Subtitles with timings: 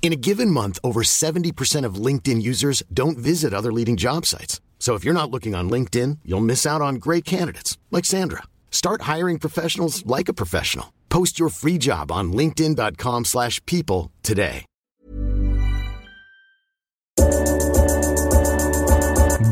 [0.00, 4.58] In a given month, over 70% of LinkedIn users don't visit other leading job sites.
[4.78, 8.44] So if you're not looking on LinkedIn, you'll miss out on great candidates like Sandra.
[8.70, 10.94] Start hiring professionals like a professional.
[11.10, 14.64] Post your free job on linkedin.com/people today.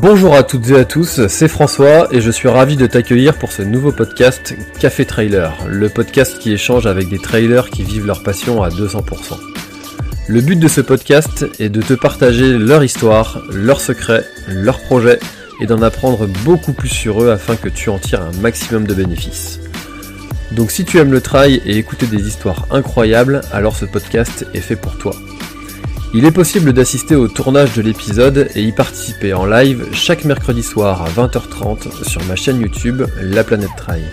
[0.01, 3.51] Bonjour à toutes et à tous, c'est François et je suis ravi de t'accueillir pour
[3.51, 8.21] ce nouveau podcast Café Trailer, le podcast qui échange avec des trailers qui vivent leur
[8.21, 9.56] passion à 200%.
[10.29, 15.19] Le but de ce podcast est de te partager leur histoire, leurs secrets, leurs projets
[15.61, 18.93] et d'en apprendre beaucoup plus sur eux afin que tu en tires un maximum de
[18.93, 19.61] bénéfices.
[20.51, 24.59] Donc si tu aimes le trail et écouter des histoires incroyables, alors ce podcast est
[24.59, 25.15] fait pour toi.
[26.13, 30.61] Il est possible d'assister au tournage de l'épisode et y participer en live chaque mercredi
[30.61, 34.03] soir à 20h30 sur ma chaîne YouTube La Planète Trail.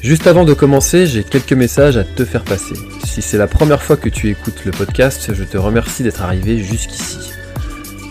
[0.00, 2.76] Juste avant de commencer, j'ai quelques messages à te faire passer.
[3.04, 6.62] Si c'est la première fois que tu écoutes le podcast, je te remercie d'être arrivé
[6.62, 7.18] jusqu'ici.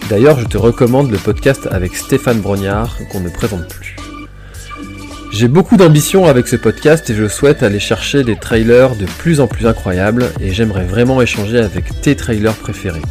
[0.10, 3.96] D'ailleurs, je te recommande le podcast avec Stéphane Brognard qu'on ne présente plus.
[5.32, 9.40] J'ai beaucoup d'ambition avec ce podcast et je souhaite aller chercher des trailers de plus
[9.40, 13.02] en plus incroyables et j'aimerais vraiment échanger avec tes trailers préférés.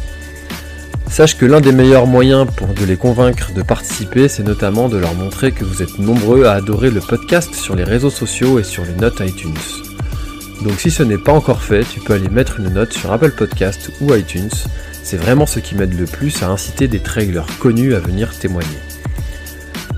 [1.09, 4.97] Sache que l'un des meilleurs moyens pour de les convaincre de participer, c'est notamment de
[4.97, 8.63] leur montrer que vous êtes nombreux à adorer le podcast sur les réseaux sociaux et
[8.63, 9.53] sur les notes iTunes.
[10.63, 13.31] Donc si ce n'est pas encore fait, tu peux aller mettre une note sur Apple
[13.31, 14.49] Podcast ou iTunes.
[15.03, 18.67] C'est vraiment ce qui m'aide le plus à inciter des trailers connus à venir témoigner.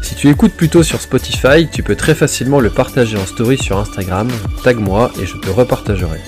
[0.02, 3.78] Si tu écoutes plutôt sur Spotify, tu peux très facilement le partager en story sur
[3.78, 4.30] Instagram,
[4.64, 6.20] tag moi et je te repartagerai.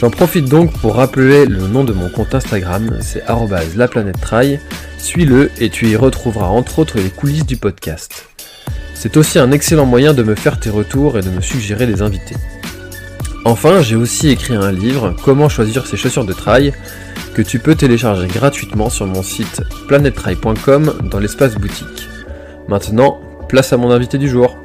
[0.00, 3.24] J'en profite donc pour rappeler le nom de mon compte Instagram, c'est
[3.76, 4.60] @laplanètetrai.
[4.96, 8.28] Suis-le et tu y retrouveras entre autres les coulisses du podcast.
[8.94, 12.00] C'est aussi un excellent moyen de me faire tes retours et de me suggérer des
[12.02, 12.36] invités.
[13.44, 16.72] Enfin, j'ai aussi écrit un livre, Comment choisir ses chaussures de trail,
[17.34, 22.08] que tu peux télécharger gratuitement sur mon site planettrail.com dans l'espace boutique.
[22.68, 24.56] Maintenant, place à mon invité du jour.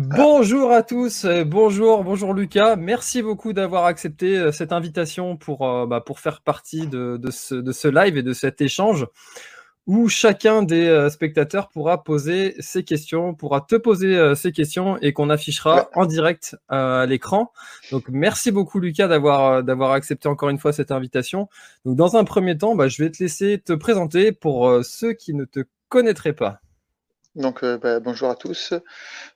[0.00, 2.76] Bonjour à tous, euh, bonjour, bonjour Lucas.
[2.76, 7.30] Merci beaucoup d'avoir accepté euh, cette invitation pour, euh, bah, pour faire partie de, de,
[7.32, 9.08] ce, de, ce, live et de cet échange
[9.88, 15.30] où chacun des spectateurs pourra poser ses questions, pourra te poser ses questions et qu'on
[15.30, 17.50] affichera en direct à l'écran.
[17.90, 21.48] Donc merci beaucoup Lucas d'avoir d'avoir accepté encore une fois cette invitation.
[21.86, 25.32] Donc dans un premier temps, bah, je vais te laisser te présenter pour ceux qui
[25.32, 26.60] ne te connaîtraient pas.
[27.34, 28.74] Donc, euh, bah, bonjour à tous.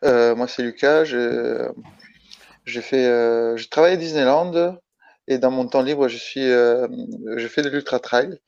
[0.05, 1.05] Euh, moi, c'est Lucas.
[1.05, 4.77] J'ai fait, euh, je travaille à Disneyland
[5.29, 8.39] et dans mon temps libre, je suis, je fais de l'ultra trail.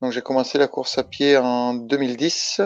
[0.00, 2.62] Donc, j'ai commencé la course à pied en 2010.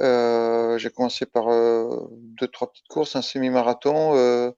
[0.00, 4.52] Euh, j'ai commencé par deux, trois petites courses, un semi-marathon,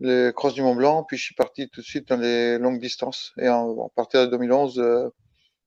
[0.00, 2.80] les crosses du Mont Blanc, puis je suis parti tout de suite dans les longues
[2.80, 3.32] distances.
[3.38, 5.12] Et en partir de 2011,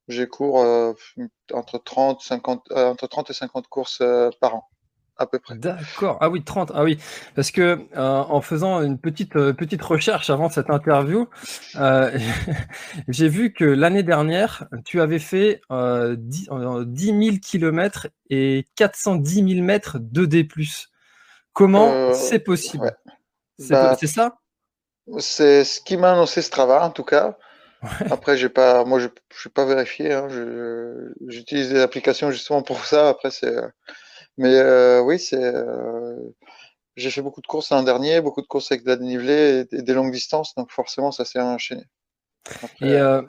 [0.09, 0.93] j'ai cours euh,
[1.53, 4.69] entre 30, 50, euh, entre 30 et 50 courses euh, par an.
[5.17, 5.55] À peu près.
[5.55, 6.17] D'accord.
[6.21, 6.71] Ah oui, 30.
[6.73, 6.97] Ah oui.
[7.35, 11.27] Parce que en faisant une petite, petite recherche avant cette interview,
[13.09, 16.49] j'ai vu que l'année dernière, tu avais fait 10,
[16.85, 20.47] 10 000 km et 410 000 mètres de D.
[21.51, 22.95] Comment c'est possible?
[23.57, 24.37] C'est bah, ça?
[25.17, 27.37] C'est ce qui m'a annoncé Strava, en tout cas.
[28.11, 30.13] Après, j'ai pas, moi, je n'ai pas vérifié.
[30.13, 30.27] Hein,
[31.27, 33.09] J'utilise des applications justement pour ça.
[33.09, 33.55] Après, c'est,
[34.39, 35.43] mais euh, oui, c'est.
[35.43, 36.15] Euh,
[36.95, 39.81] j'ai fait beaucoup de courses l'an dernier, beaucoup de courses avec de la dénivelée et,
[39.81, 41.83] des longues distances, donc forcément, ça s'est enchaîné.
[42.81, 43.21] et euh,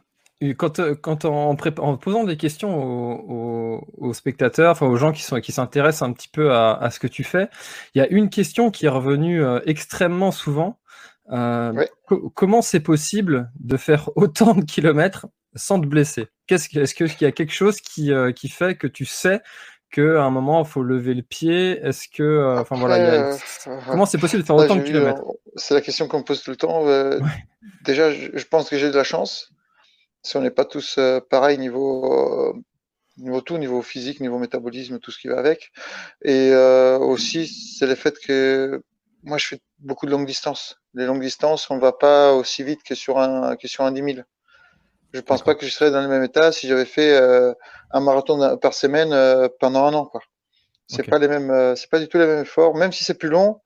[0.56, 5.40] quand, quand en, en, posant des questions aux, aux, spectateurs, enfin aux gens qui sont
[5.40, 7.48] qui s'intéressent un petit peu à, à, ce que tu fais,
[7.94, 10.79] il y a une question qui est revenue extrêmement souvent.
[11.32, 11.84] Euh,
[12.34, 16.28] comment c'est possible de faire autant de kilomètres sans te blesser?
[16.48, 19.40] Est-ce qu'il y a quelque chose qui, euh, qui fait que tu sais
[19.92, 21.78] qu'à un moment, il faut lever le pied?
[21.80, 22.22] Est-ce que.
[22.22, 23.36] Euh, enfin voilà,
[23.86, 25.22] comment c'est possible de faire autant de kilomètres?
[25.56, 26.86] C'est la question qu'on me pose tout le temps.
[27.84, 29.52] Déjà, je, pense que j'ai de la chance.
[30.22, 30.98] Si on n'est pas tous
[31.28, 32.54] pareils niveau
[33.16, 35.72] niveau tout, niveau physique, niveau métabolisme, tout ce qui va avec.
[36.24, 36.52] Et
[37.00, 38.82] aussi, c'est le fait que
[39.22, 40.80] moi, je fais beaucoup de longues distances.
[40.94, 43.92] Les longues distances, on ne va pas aussi vite que sur un, que sur un
[43.92, 44.26] 10 000.
[45.12, 47.52] Je pense pas que je serais dans le même état si j'avais fait euh,
[47.90, 50.06] un marathon par semaine euh, pendant un an.
[50.06, 50.20] Quoi.
[50.86, 52.74] C'est pas les mêmes, euh, c'est pas du tout les mêmes efforts.
[52.74, 53.60] Même si c'est plus long,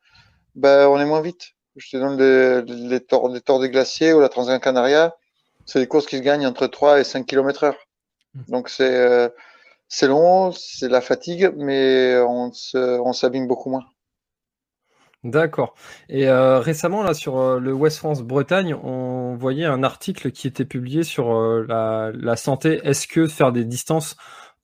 [0.55, 1.53] ben, on est moins vite.
[1.77, 5.15] Je te donne les, les, les torts des glaciers ou la Transgran Canaria.
[5.67, 7.79] C'est des courses qui se gagnent entre 3 et 5 km heure.
[8.35, 8.41] Mmh.
[8.49, 9.33] Donc c'est,
[9.89, 13.85] c'est long, c'est la fatigue, mais on, on s'abîme beaucoup moins.
[15.25, 15.75] D'accord.
[16.11, 20.47] Et euh, récemment, là, sur euh, le West France Bretagne, on voyait un article qui
[20.47, 22.81] était publié sur euh, la, santé.
[22.85, 24.17] Est-ce que faire des distances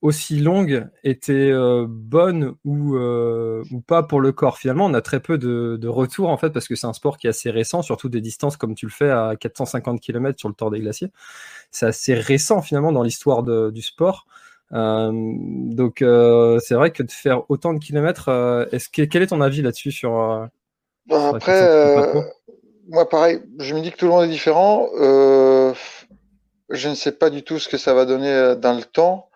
[0.03, 1.53] aussi longues était
[1.87, 4.59] bonne ou, ou pas pour le corps?
[4.59, 7.17] Finalement, on a très peu de, de retours, en fait, parce que c'est un sport
[7.19, 10.49] qui est assez récent, surtout des distances comme tu le fais à 450 km sur
[10.49, 11.13] le Tour des Glaciers.
[11.71, 14.27] C'est assez récent, finalement, dans l'histoire du sport.
[14.73, 19.23] Euh, donc euh, c'est vrai que de faire autant de kilomètres, euh, est-ce que, quel
[19.23, 20.49] est ton avis là-dessus sur,
[21.07, 22.13] bah, Après,
[22.89, 24.89] moi pareil, je me dis que tout le monde est différent.
[26.71, 29.29] je ne sais pas du tout ce que ça va donner dans le temps.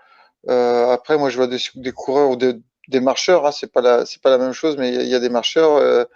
[0.48, 2.54] après, moi je vois des, des coureurs ou des,
[2.88, 5.20] des marcheurs, hein, c'est pas la c'est pas la même chose, mais il y, a
[5.20, 6.06] des marcheurs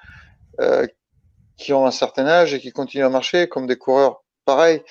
[1.56, 4.82] qui ont un certain âge et qui continuent à marcher, comme des coureurs pareil.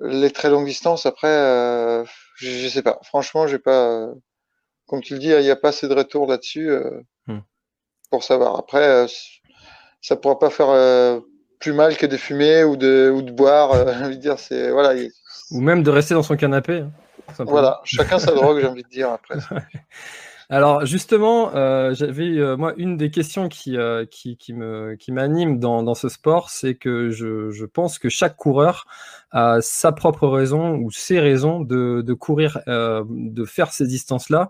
[0.00, 2.04] Les très longues distances, après,
[2.38, 2.98] je, sais pas.
[3.02, 4.08] Franchement, j'ai pas.
[4.86, 7.40] Comme tu le dis, il n'y a pas assez de retour là-dessus euh, hmm.
[8.10, 8.58] pour savoir.
[8.58, 9.06] Après, euh,
[10.00, 11.20] ça pourra pas faire euh,
[11.60, 13.74] plus mal que de fumer ou de, ou de boire.
[13.98, 14.94] j'ai envie de dire, c'est voilà.
[15.50, 16.78] Ou même de rester dans son canapé.
[16.78, 16.90] Hein,
[17.40, 19.36] voilà, chacun sa drogue, j'ai envie de dire après.
[20.50, 24.06] Alors justement, euh, j'avais euh, moi une des questions qui, euh,
[25.08, 28.86] m'anime dans, ce sport, c'est que je, pense que chaque coureur
[29.30, 34.48] a sa propre raison ou ses raisons de, courir, de faire ces distances-là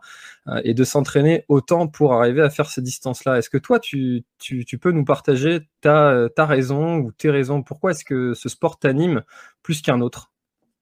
[0.63, 3.39] et de s'entraîner autant pour arriver à faire ces distances-là.
[3.39, 7.65] Est-ce que toi, tu, tu, tu, peux nous partager ta, raison ou tes raisons?
[7.65, 9.25] Pourquoi est-ce que ce sport t'anime
[9.65, 10.31] plus qu'un autre?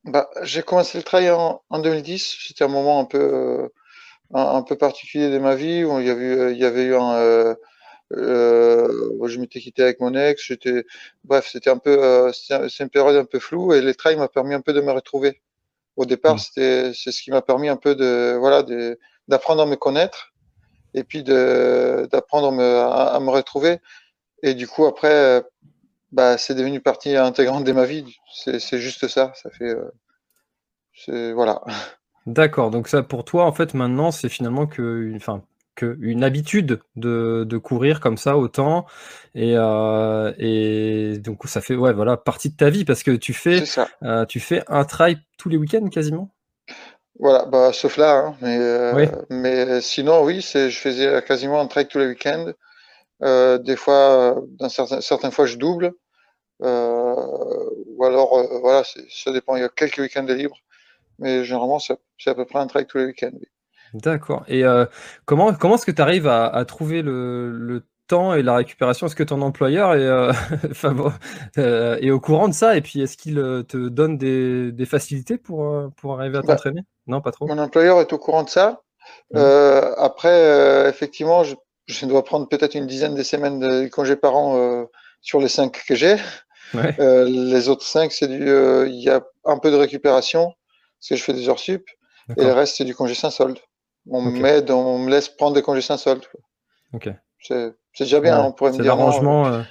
[0.05, 2.37] Bah, J'ai commencé le trail en 2010.
[2.49, 3.71] C'était un moment un peu
[4.35, 7.15] un, peu particulier de ma vie où il y avait, il y avait eu un,
[7.15, 7.55] euh,
[8.13, 10.85] euh, je m'étais quitté avec mon ex, j'étais,
[11.25, 14.29] bref, c'était un peu, euh, c'est une période un peu floue et les trails m'a
[14.29, 15.43] permis un peu de me retrouver.
[15.97, 16.39] Au départ, mmh.
[16.39, 18.65] c'était, c'est ce qui m'a permis un peu de, voilà,
[19.29, 20.35] d'apprendre à me connaître
[20.95, 23.79] et puis de, d'apprendre à, à, me retrouver.
[24.43, 25.43] Et du coup, après,
[26.13, 28.17] bah, c'est devenu partie intégrante de ma vie.
[28.33, 29.33] C'est, c'est juste ça.
[29.35, 29.91] Ça fait, euh,
[30.95, 31.63] c'est, voilà.
[32.27, 35.43] D'accord, donc ça pour toi, en fait, maintenant, c'est finalement que, enfin,
[35.77, 38.87] que une habitude de, de courir comme ça autant
[39.35, 43.33] et, euh, et donc ça fait ouais voilà partie de ta vie parce que tu
[43.35, 43.63] fais
[44.03, 46.31] euh, tu fais un trail tous les week-ends quasiment?
[47.21, 51.67] Voilà bah sauf là hein, mais euh, mais sinon oui c'est je faisais quasiment un
[51.67, 52.53] trail tous les week-ends.
[53.21, 55.93] Des fois dans certains certaines fois je double.
[56.61, 60.57] Ou alors voilà ça dépend il y a quelques week-ends de libre
[61.19, 63.31] mais généralement, c'est à peu près un trail tous les week-ends.
[63.95, 64.45] D'accord.
[64.49, 64.87] Et euh,
[65.25, 69.07] comment, comment est-ce que tu arrives à, trouver le, temps et la récupération?
[69.07, 70.33] Est-ce que ton employeur est, euh,
[71.59, 72.77] euh, est, au courant de ça?
[72.77, 73.37] Et puis, est-ce qu'il
[73.69, 76.83] te donne des, facilités pour, pour arriver à bah, t'entraîner?
[77.07, 77.47] Non, pas trop.
[77.47, 78.83] Mon employeur est au courant de ça.
[79.33, 79.39] Mmh.
[79.99, 81.55] après, effectivement, je,
[81.87, 84.89] je, dois prendre peut-être une dizaine de semaines de congés par an
[85.21, 86.17] sur les cinq que j'ai.
[86.75, 88.49] les autres cinq, c'est du,
[88.89, 90.53] il y a un peu de récupération
[91.01, 91.89] parce que je fais des heures sup,
[92.37, 93.59] et le reste, c'est du congé sans solde.
[94.11, 96.25] On, m'aide, on me laisse prendre des congés sans solde.
[96.93, 97.09] Ok.
[97.43, 98.87] C'est déjà bien, on pourrait me dire.
[98.87, 99.47] l'arrangement.
[99.47, 99.63] Euh,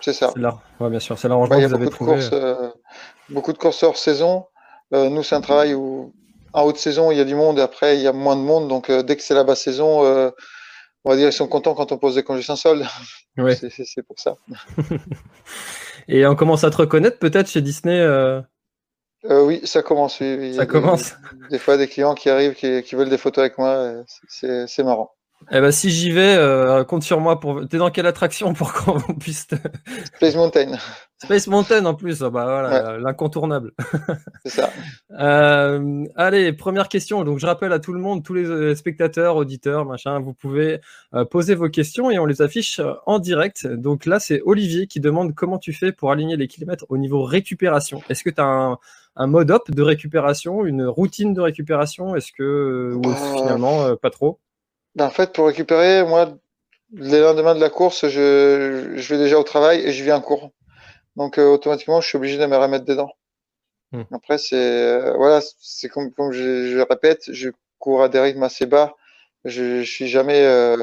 [0.00, 0.32] c'est ça.
[0.80, 2.12] Ouais, bien sûr, c'est l'arrangement que vous avez trouvé.
[2.12, 2.70] Courses, euh,
[3.28, 4.46] beaucoup de courses hors saison.
[4.94, 6.14] Euh, nous, c'est un travail où,
[6.52, 8.42] en haute saison, il y a du monde, et après, il y a moins de
[8.42, 8.68] monde.
[8.68, 10.02] Donc, dès que c'est la basse saison,
[11.04, 12.84] on va dire, ils sont contents quand on pose des congés sans solde.
[13.38, 13.54] Ouais.
[13.54, 14.38] c'est pour ça.
[16.08, 18.02] et on commence à te reconnaître peut-être chez Disney
[19.30, 20.20] euh, oui, ça commence.
[20.20, 21.14] Oui, ça commence.
[21.50, 25.10] Des, fois, des clients qui arrivent, qui, qui veulent des photos avec moi, c'est marrant.
[25.52, 27.38] Eh ben, si j'y vais, euh, compte sur moi.
[27.38, 27.68] Pour...
[27.68, 29.46] T'es dans quelle attraction pour qu'on puisse.
[29.46, 29.56] Te...
[30.16, 30.76] Space Mountain.
[31.22, 33.72] Space Mountain en plus, ah bah voilà, l'incontournable.
[34.44, 34.70] C'est ça.
[35.18, 37.22] euh, allez, première question.
[37.22, 40.80] Donc, je rappelle à tout le monde, tous les euh, spectateurs, auditeurs, machin, vous pouvez
[41.14, 43.66] euh, poser vos questions et on les affiche en direct.
[43.66, 47.22] Donc là, c'est Olivier qui demande comment tu fais pour aligner les kilomètres au niveau
[47.22, 48.02] récupération.
[48.10, 48.78] Est-ce que tu as un,
[49.16, 52.14] un mode op de récupération, une routine de récupération?
[52.16, 54.38] Est-ce que ou finalement pas trop?
[54.94, 56.36] Ben, en fait, pour récupérer, moi,
[56.92, 60.20] les lendemains de la course, je, je vais déjà au travail et je viens en
[60.20, 60.50] cours.
[61.16, 63.10] Donc, euh, automatiquement, je suis obligé de me remettre dedans.
[63.92, 64.02] Hmm.
[64.12, 68.42] Après, c'est, euh, voilà, c'est comme, comme je, je, répète, je cours à des rythmes
[68.42, 68.94] assez bas.
[69.44, 70.82] Je, je suis jamais euh,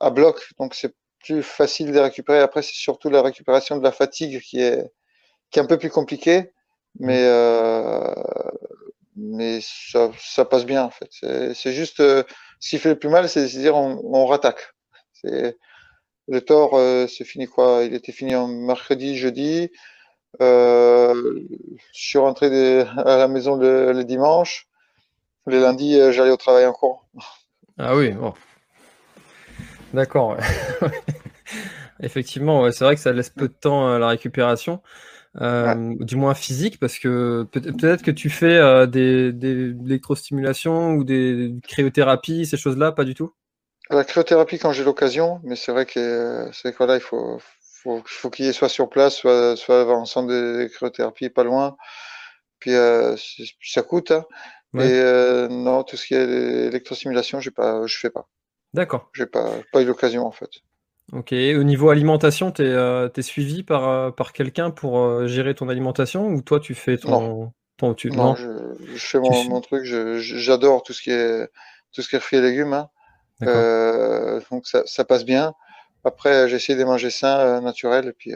[0.00, 0.48] à bloc.
[0.58, 2.40] Donc, c'est, plus facile de récupérer.
[2.40, 4.90] Après, c'est surtout la récupération de la fatigue qui est,
[5.50, 6.52] qui est un peu plus compliquée.
[6.98, 8.14] Mais, euh,
[9.16, 11.10] mais ça, ça, passe bien, en fait.
[11.54, 12.22] C'est juste, euh,
[12.60, 14.74] ce qui fait le plus mal, c'est de dire on, on rattaque.
[15.24, 19.70] Le tort, euh, c'est fini quoi Il était fini en mercredi, jeudi.
[20.40, 21.40] Euh,
[21.92, 24.66] je suis rentré à la maison le, dimanche.
[25.46, 27.06] Le lundi, j'allais au travail en cours.
[27.78, 28.32] Ah oui, bon.
[29.92, 30.36] D'accord.
[32.00, 34.80] Effectivement, c'est vrai que ça laisse peu de temps à la récupération,
[35.34, 42.46] du moins physique, parce que peut-être que tu fais des, des électrostimulations ou des cryothérapies,
[42.46, 43.32] ces choses-là, pas du tout?
[43.90, 47.38] La cryothérapie quand j'ai l'occasion, mais c'est vrai que c'est il faut,
[47.82, 51.76] faut, faut qu'il y soit sur place, soit, soit en centre de cryothérapie pas loin.
[52.58, 53.16] Puis, euh,
[53.60, 54.12] ça coûte.
[54.12, 54.24] Hein.
[54.74, 57.50] Et euh, non, tout ce qui est électrostimulation, je
[57.88, 58.28] fais pas.
[58.72, 59.10] D'accord.
[59.14, 60.48] J'ai pas, pas eu l'occasion en fait.
[61.12, 61.32] Ok.
[61.32, 65.68] Au niveau alimentation, tu es, euh, suivi par, euh, par quelqu'un pour euh, gérer ton
[65.68, 67.10] alimentation ou toi tu fais ton.
[67.10, 68.10] Non, ton, tu...
[68.10, 68.48] non, Je,
[68.94, 69.84] je, fais mon, mon truc.
[69.84, 71.48] J'adore tout ce qui est
[71.92, 72.72] tout ce qui est fruits et légumes.
[72.72, 74.40] Hein.
[74.50, 75.54] donc ça, ça, passe bien.
[76.04, 78.32] Après, j'essaie de manger sain, naturel, et puis,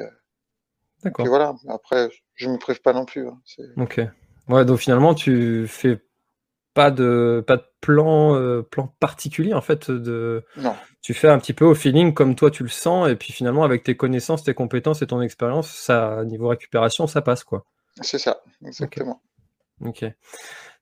[1.03, 1.55] puis, voilà.
[1.69, 3.27] Après, je me prive pas non plus.
[3.29, 3.39] Hein,
[3.77, 4.01] ok.
[4.49, 5.99] Ouais, donc finalement, tu fais
[6.77, 10.75] pas de pas de plan euh, plan particulier en fait de non.
[11.01, 13.65] tu fais un petit peu au feeling comme toi tu le sens et puis finalement
[13.65, 17.65] avec tes connaissances tes compétences et ton expérience ça niveau récupération ça passe quoi
[18.03, 19.23] c'est ça exactement
[19.81, 20.05] ok,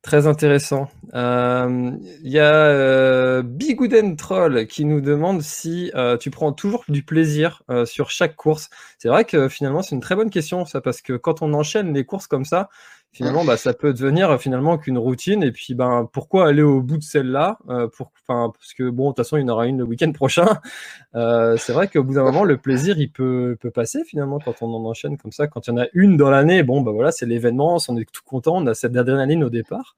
[0.04, 0.90] Très intéressant.
[1.04, 1.90] Il euh,
[2.24, 7.62] y a euh, Bigooden Troll qui nous demande si euh, tu prends toujours du plaisir
[7.86, 8.68] sur chaque course.
[8.98, 11.94] C'est vrai que finalement c'est une très bonne question ça parce que quand on enchaîne
[11.94, 12.68] les courses comme ça,
[13.14, 15.42] finalement, bah, ça peut devenir euh, finalement qu'une routine.
[15.42, 19.08] Et puis, ben, pourquoi aller au bout de celle-là euh, pour, Parce que, bon, de
[19.10, 20.60] toute façon, il y en aura une le week-end prochain.
[21.14, 24.60] Euh, c'est vrai qu'au bout d'un moment, le plaisir, il peut, peut passer finalement quand
[24.60, 25.46] on en enchaîne comme ça.
[25.46, 28.10] Quand il y en a une dans l'année, bon, bah voilà, c'est l'événement, on est
[28.10, 29.96] tout content, on a cette adrénaline au départ.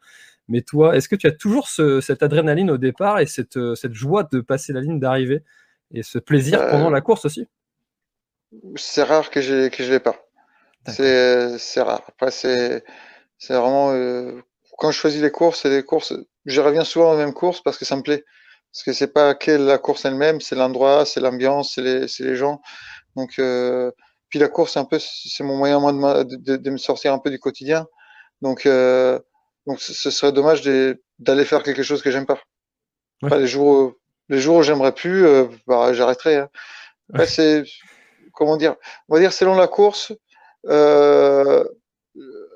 [0.49, 3.95] Mais toi, est-ce que tu as toujours ce, cette adrénaline au départ et cette, cette
[3.95, 5.43] joie de passer la ligne d'arrivée
[5.93, 7.49] et ce plaisir pendant la course aussi?
[8.77, 10.26] C'est rare que, que je l'ai pas.
[10.89, 12.03] C'est rare.
[12.09, 12.83] Après, c'est
[13.49, 14.41] vraiment euh,
[14.79, 16.15] quand je choisis les courses, c'est des courses.
[16.45, 18.25] Je reviens souvent aux mêmes courses parce que ça me plaît.
[18.73, 22.37] Parce que c'est pas que la course elle-même, c'est l'endroit, c'est l'ambiance, c'est les, les,
[22.37, 22.61] gens.
[23.15, 23.91] Donc, euh,
[24.29, 27.19] puis la course, un peu, c'est mon moyen moi de, de, de, me sortir un
[27.19, 27.87] peu du quotidien.
[28.43, 29.19] Donc, euh,
[29.67, 30.63] donc, ce serait dommage
[31.19, 32.39] d'aller faire quelque chose que j'aime pas.
[33.23, 33.95] les jours,
[34.29, 36.37] les jours où j'aimerais plus, euh, bah, j'arrêterai.
[36.37, 36.49] Hein.
[37.27, 37.65] c'est
[38.35, 38.77] comment dire,
[39.09, 40.13] on va dire selon la course,
[40.69, 41.65] euh,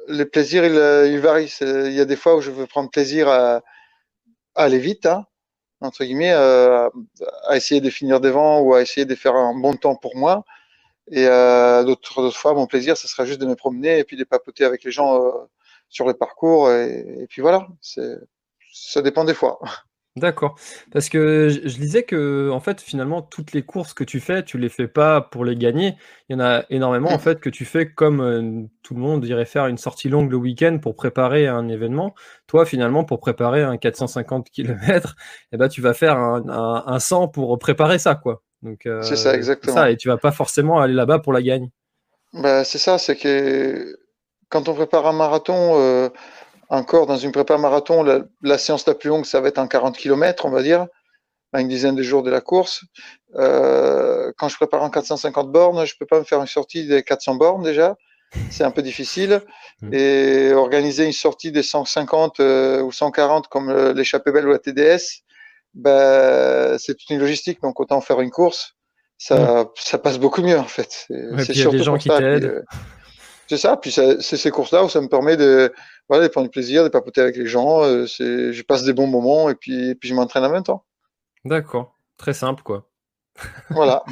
[0.08, 1.52] les plaisirs, ils, ils varient.
[1.60, 3.62] Il y a des fois où je veux prendre plaisir à,
[4.54, 5.26] aller vite, hein,
[5.80, 6.88] entre guillemets, euh,
[7.48, 10.44] à essayer de finir devant ou à essayer de faire un bon temps pour moi.
[11.10, 14.24] Et euh, d'autres fois, mon plaisir, ce sera juste de me promener et puis de
[14.24, 15.32] papoter avec les gens euh,
[15.88, 16.70] sur le parcours.
[16.70, 17.68] Et, et puis voilà,
[18.72, 19.60] ça dépend des fois.
[20.20, 20.56] D'accord.
[20.92, 24.44] Parce que je, je disais que, en fait, finalement, toutes les courses que tu fais,
[24.44, 25.96] tu les fais pas pour les gagner.
[26.28, 27.20] Il y en a énormément, en mmh.
[27.20, 30.36] fait, que tu fais comme euh, tout le monde irait faire une sortie longue le
[30.36, 32.14] week-end pour préparer un événement.
[32.46, 35.16] Toi, finalement, pour préparer un 450 km,
[35.52, 38.42] eh ben, tu vas faire un, un, 100 pour préparer ça, quoi.
[38.62, 39.74] Donc, euh, c'est ça, exactement.
[39.74, 41.70] Ça, et tu vas pas forcément aller là-bas pour la gagne.
[42.34, 43.96] Bah, c'est ça, c'est que
[44.50, 46.10] quand on prépare un marathon, euh,
[46.70, 48.04] encore dans une prépa marathon,
[48.42, 50.86] la, séance la plus longue, ça va être en 40 km, on va dire,
[51.52, 52.84] à une dizaine de jours de la course.
[53.36, 57.02] Euh, quand je prépare en 450 bornes, je peux pas me faire une sortie des
[57.02, 57.96] 400 bornes déjà.
[58.50, 59.42] C'est un peu difficile.
[59.82, 59.94] Mmh.
[59.94, 65.24] Et organiser une sortie des 150 euh, ou 140 comme l'échappée belle ou la TDS,
[65.74, 67.60] ben, c'est toute une logistique.
[67.62, 68.76] Donc autant faire une course.
[69.18, 69.68] Ça, mmh.
[69.74, 71.06] ça passe beaucoup mieux en fait.
[71.08, 72.44] C'est y a des gens qui t'aident.
[72.44, 72.62] Euh,
[73.48, 73.76] c'est ça.
[73.76, 75.72] Puis c'est ces courses-là où ça me permet de,
[76.10, 77.84] voilà, de prendre du plaisir, de papoter avec les gens.
[77.84, 80.84] Euh, c'est, je passe des bons moments et puis, puis je m'entraîne en même temps.
[81.44, 81.96] D'accord.
[82.16, 82.84] Très simple, quoi.
[83.70, 84.02] Voilà.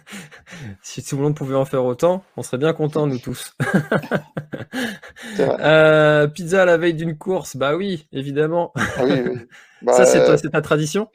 [0.82, 3.54] si tout le monde pouvait en faire autant, on serait bien contents, nous tous.
[5.38, 8.72] euh, pizza à la veille d'une course, bah oui, évidemment.
[8.74, 9.38] Ah oui, oui.
[9.82, 11.10] Bah, ça, c'est, ta, ta tradition?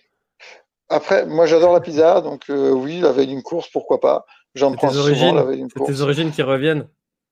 [0.89, 4.27] Après, moi, j'adore la pizza, donc euh, oui, la veille d'une course, pourquoi pas.
[4.53, 5.89] J'en prends souvent la veille d'une course.
[5.89, 6.87] Tes origines qui reviennent?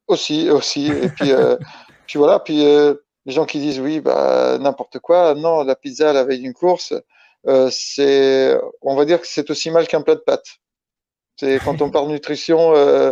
[0.07, 0.87] Aussi, aussi.
[0.87, 1.57] Et puis, euh,
[2.07, 2.39] puis voilà.
[2.39, 2.95] Puis euh,
[3.25, 5.35] les gens qui disent oui, bah n'importe quoi.
[5.35, 6.93] Non, la pizza à la veille d'une course,
[7.47, 10.59] euh, c'est, on va dire que c'est aussi mal qu'un plat de pâtes.
[11.37, 13.11] C'est quand on parle nutrition, euh,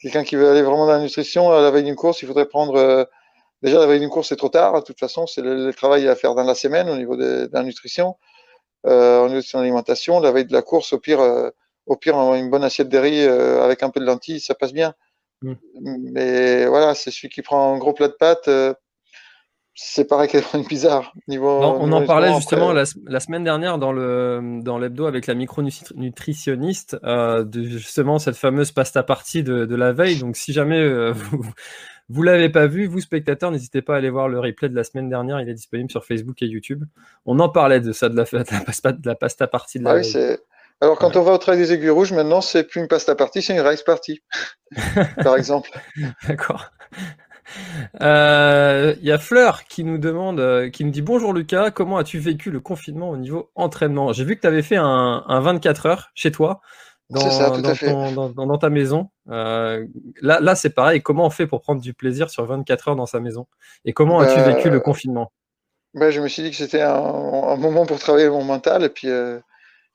[0.00, 2.46] quelqu'un qui veut aller vraiment dans la nutrition à la veille d'une course, il faudrait
[2.46, 3.04] prendre euh,
[3.62, 4.74] déjà la veille d'une course c'est trop tard.
[4.74, 7.50] De toute façon, c'est le, travail à faire dans la semaine au niveau de, de
[7.52, 8.16] la nutrition,
[8.86, 10.20] euh, au niveau de son alimentation.
[10.20, 11.20] La veille de la course, au pire,
[11.86, 14.94] au pire, une bonne assiette de riz avec un peu de lentilles, ça passe bien.
[15.42, 15.54] Mm.
[16.12, 18.48] Mais voilà, c'est celui qui prend un gros plat de pâtes
[19.74, 21.14] c'est pareil qu'elle une bizarre.
[21.28, 26.98] Niveau, on en parlait justement la, semaine dernière dans le dans l'hebdo avec la micronutritionniste
[27.04, 30.18] euh, de justement cette fameuse pasta partie de, la veille.
[30.18, 31.50] Donc si jamais euh, vous
[32.08, 34.84] vous l'avez pas vu, vous spectateurs, n'hésitez pas à aller voir le replay de la
[34.84, 35.40] semaine dernière.
[35.40, 36.84] Il est disponible sur Facebook et YouTube.
[37.24, 39.84] On en parlait de ça, de la, de la, pasta, de la pasta partie de
[39.84, 40.36] la ah veille.
[40.82, 43.40] Alors quand on va au travail des aiguilles rouges, maintenant c'est plus une pasta partie,
[43.40, 44.20] c'est une rice party,
[45.22, 45.70] par exemple.
[46.26, 46.72] D'accord.
[47.94, 51.98] Il euh, y a Fleur qui nous demande, euh, qui nous dit bonjour Lucas, comment
[51.98, 54.12] as-tu vécu le confinement au niveau entraînement?
[54.12, 56.60] J'ai vu que tu avais fait un, 24 heures chez toi.
[57.10, 59.10] Dans, ta maison.
[59.30, 59.86] Euh,
[60.20, 61.00] là, là c'est pareil.
[61.00, 63.46] Comment on fait pour prendre du plaisir sur 24 heures dans sa maison?
[63.84, 65.30] Et comment as-tu bah, vécu le confinement?
[65.94, 68.82] bah, Je me suis dit que c'était un, moment pour travailler mon mental.
[68.82, 69.08] Et puis,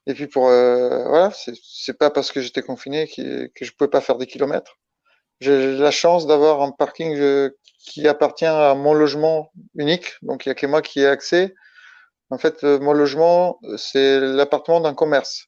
[0.08, 0.44] et puis pour.
[0.44, 1.30] voilà,
[1.62, 4.76] c'est pas parce que j'étais confiné que, que je pouvais pas faire des kilomètres.
[5.40, 10.48] J'ai la chance d'avoir un parking euh, qui appartient à mon logement unique, donc il
[10.48, 11.54] n'y a que moi qui ai accès.
[12.30, 15.46] En fait, euh, mon logement, c'est l'appartement d'un commerce.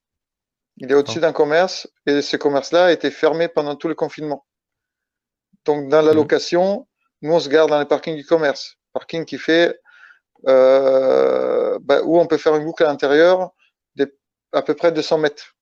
[0.77, 4.47] Il est au-dessus d'un commerce et ce commerce-là a été fermé pendant tout le confinement.
[5.67, 6.17] Donc, dans la mmh.
[6.17, 6.89] location,
[7.23, 8.77] nous, on se garde dans les parkings du commerce.
[8.95, 9.79] Parking qui fait
[10.47, 13.51] euh, bah, où on peut faire une boucle à l'intérieur
[14.53, 15.57] à peu près 200 mètres.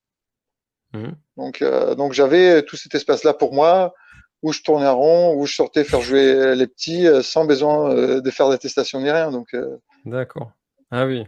[0.93, 1.11] Mmh.
[1.37, 3.95] Donc, euh, donc j'avais tout cet espace-là pour moi
[4.43, 7.93] où je tournais en rond, où je sortais faire jouer les petits euh, sans besoin
[7.93, 9.31] euh, de faire d'attestation ni rien.
[9.31, 10.53] Donc, euh, D'accord.
[10.91, 11.27] Ah oui.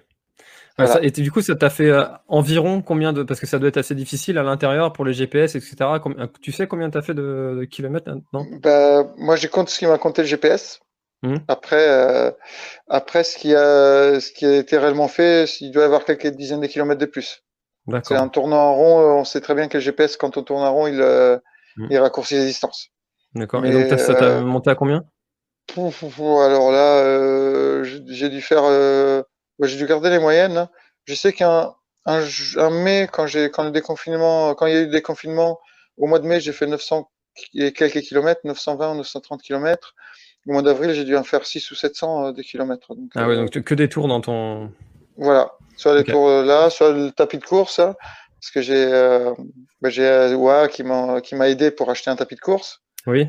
[1.02, 1.92] et du coup, ça t'a fait
[2.28, 3.22] environ combien de.
[3.22, 5.76] Parce que ça doit être assez difficile à l'intérieur pour les GPS, etc.
[6.40, 9.86] Tu sais combien tu as fait de, kilomètres non bah, Moi, j'ai compte ce qui
[9.86, 10.80] m'a compté le GPS.
[11.22, 11.36] Mmh.
[11.48, 12.34] Après,
[12.88, 16.28] après ce, qui a, ce qui a été réellement fait, il doit y avoir quelques
[16.28, 17.42] dizaines de kilomètres de plus.
[18.04, 20.62] C'est en tournant en rond, on sait très bien que le GPS, quand on tourne
[20.62, 20.96] en rond, il,
[21.76, 21.86] mmh.
[21.90, 22.90] il raccourcit les distances.
[23.34, 23.64] D'accord.
[23.64, 25.04] Et donc, ça t'a euh, monté à combien?
[25.76, 28.64] Alors là, euh, j'ai dû faire.
[28.64, 29.22] Euh,
[29.62, 30.56] j'ai dû garder les moyennes.
[30.56, 30.68] Hein.
[31.04, 31.74] Je sais qu'un
[32.06, 35.60] un, mai, quand, j'ai, quand, le déconfinement, quand il y a eu le déconfinement,
[35.96, 37.08] au mois de mai, j'ai fait 900
[37.54, 39.94] et quelques kilomètres, 920 ou 930 kilomètres.
[40.48, 42.88] Au mois d'avril, j'ai dû en faire 6 ou 700 des kilomètres.
[43.14, 44.72] ah ouais, donc que des tours dans ton.
[45.20, 47.94] Voilà, soit les tours là, soit le tapis de course, hein,
[48.40, 48.90] parce que j'ai
[49.80, 52.82] bah, j'ai Ouah qui m'a qui m'a aidé pour acheter un tapis de course.
[53.06, 53.28] Oui.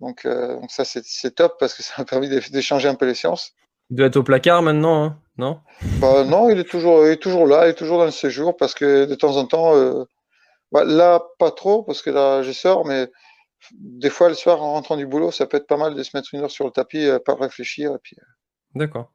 [0.00, 3.14] Donc, euh, donc ça, c'est top parce que ça m'a permis d'échanger un peu les
[3.14, 3.52] sciences.
[3.90, 5.60] Il doit être au placard maintenant, hein non?
[5.98, 8.56] Bah, Non, il est, toujours, il est toujours là, il est toujours dans le séjour
[8.56, 10.04] parce que de temps en temps, euh,
[10.70, 13.08] bah, là, pas trop parce que là, je sors, mais
[13.72, 16.16] des fois, le soir, en rentrant du boulot, ça peut être pas mal de se
[16.16, 17.92] mettre une heure sur le tapis, euh, pas réfléchir.
[17.94, 18.16] Et puis,
[18.74, 19.12] D'accord.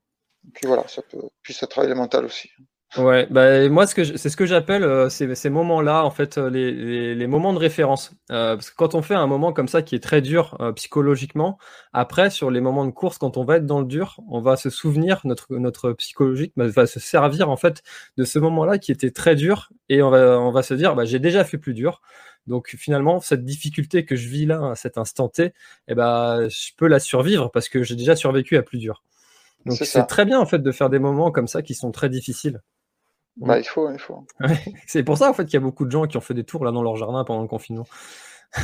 [0.54, 2.50] Puis voilà, ça peut, puis ça travaille le mental aussi.
[2.96, 7.54] Ouais, bah, moi, c'est ce que j'appelle euh, ces, moments-là, en fait, euh, les, moments
[7.54, 8.12] de référence.
[8.32, 11.60] Euh, parce que quand on fait un moment comme ça qui est très dur psychologiquement,
[11.94, 14.56] après, sur les moments de course, quand on va être dans le dur, on va
[14.56, 17.84] se souvenir, notre, psychologique va se servir, en fait,
[18.16, 20.10] de ce moment-là qui était très dur et on
[20.52, 22.02] va, se dire, bah, j'ai déjà fait plus dur.
[22.48, 25.54] Donc finalement, cette difficulté que je vis là, à cet instant T,
[25.90, 29.04] eh ben, je peux la survivre parce que j'ai déjà survécu à plus dur.
[29.68, 32.10] Donc c'est très bien en fait de faire des moments comme ça qui sont très
[32.10, 32.62] difficiles.
[33.38, 34.26] Bah, il faut, il faut.
[34.88, 36.44] c'est pour ça en fait qu'il y a beaucoup de gens qui ont fait des
[36.44, 37.86] tours là dans leur jardin pendant le confinement.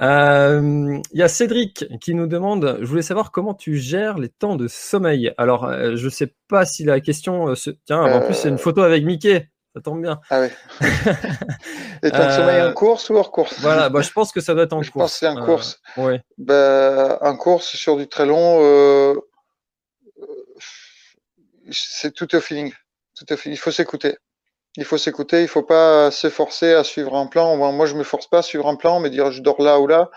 [0.00, 4.30] Euh, il y a Cédric qui nous demande, je voulais savoir comment tu gères les
[4.30, 5.34] temps de sommeil?
[5.36, 7.70] Alors, euh, je sais pas si la question, euh, se...
[7.84, 10.18] tiens, en plus c'est une photo avec Mickey, ça tombe bien.
[10.30, 10.48] Ah oui.
[12.02, 13.60] les temps de sommeil en course ou hors course?
[13.60, 14.86] Voilà, bah, je pense que ça doit être en course.
[14.86, 15.80] Je pense que c'est en course.
[15.98, 16.14] Oui.
[16.38, 18.60] Bah, en course sur du très long,
[21.72, 22.72] c'est tout au feeling
[23.46, 24.16] il faut s'écouter.
[24.76, 27.56] Il faut s'écouter, il faut pas s'efforcer à suivre un plan.
[27.56, 29.86] Moi, je me force pas à suivre un plan, mais dire je dors là ou
[29.86, 30.10] là.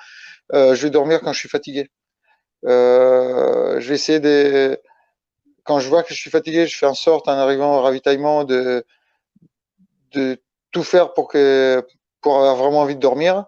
[0.54, 1.90] Euh, je vais dormir quand je suis fatigué.
[2.66, 4.80] Euh, je vais essayer de,
[5.64, 8.46] quand je vois que je suis fatigué, je fais en sorte, en arrivant au ravitaillement,
[8.46, 8.86] de,
[10.72, 11.86] tout faire pour que,
[12.22, 13.46] pour avoir vraiment envie de dormir.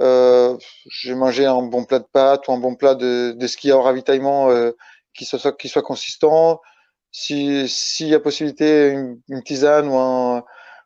[0.00, 0.56] Euh,
[0.88, 3.72] je vais manger un bon plat de pâtes ou un bon plat de, de ski
[3.72, 4.70] au ravitaillement euh,
[5.12, 6.60] qui soit, qui soit consistant
[7.10, 10.44] s'il y a possibilité, une, tisane ou un,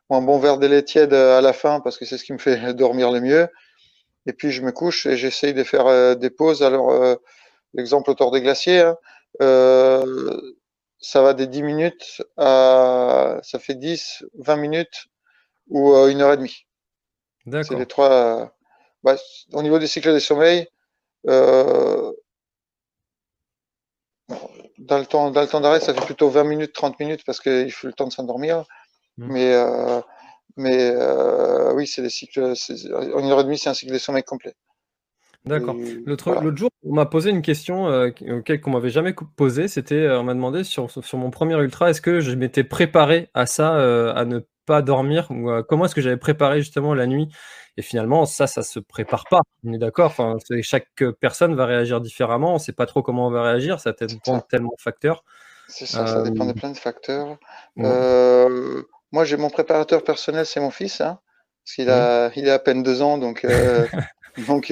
[0.09, 2.33] ou un, bon verre de lait tiède à la fin, parce que c'est ce qui
[2.33, 3.47] me fait dormir le mieux.
[4.25, 6.63] Et puis je me couche et j'essaye de faire euh, des pauses.
[6.63, 7.15] Alors, euh,
[7.73, 8.97] l'exemple autour des glaciers, hein,
[9.41, 10.53] euh,
[10.99, 15.07] ça va des 10 minutes à, ça fait 10, 20 minutes
[15.67, 16.65] ou une heure et demie.
[17.45, 18.55] C'est les trois.
[19.03, 19.17] Bah,
[19.51, 20.67] au niveau des cycles de sommeil,
[21.27, 22.12] euh,
[24.87, 27.39] dans le temps, dans le temps d'arrêt, ça fait plutôt 20 minutes, 30 minutes parce
[27.39, 28.65] qu'il faut le temps de s'endormir.
[29.17, 29.31] Mmh.
[29.31, 30.01] Mais, euh,
[30.57, 30.95] Mais
[31.73, 32.53] oui, c'est des cycles.
[33.13, 34.55] En une heure et demie, c'est un cycle de sommeil complet.
[35.45, 35.75] D'accord.
[36.05, 39.67] L'autre jour, on m'a posé une question euh, qu'on m'avait jamais posée.
[39.67, 43.29] C'était, euh, on m'a demandé sur, sur mon premier ultra, est-ce que je m'étais préparé
[43.33, 47.05] à ça, euh, à ne pas dormir, ou comment est-ce que j'avais préparé justement la
[47.05, 47.27] nuit?
[47.75, 49.41] Et finalement, ça, ça se prépare pas.
[49.65, 50.05] On est d'accord.
[50.05, 50.87] Enfin, chaque
[51.19, 52.51] personne va réagir différemment.
[52.51, 53.81] On ne sait pas trop comment on va réagir.
[53.81, 55.25] Ça dépend de tellement de facteurs.
[55.67, 57.37] C'est ça, ça dépend de plein de facteurs.
[57.75, 61.19] moi, j'ai mon préparateur personnel, c'est mon fils, hein,
[61.65, 63.45] parce qu'il a, il a à peine deux ans, donc.
[64.47, 64.71] donc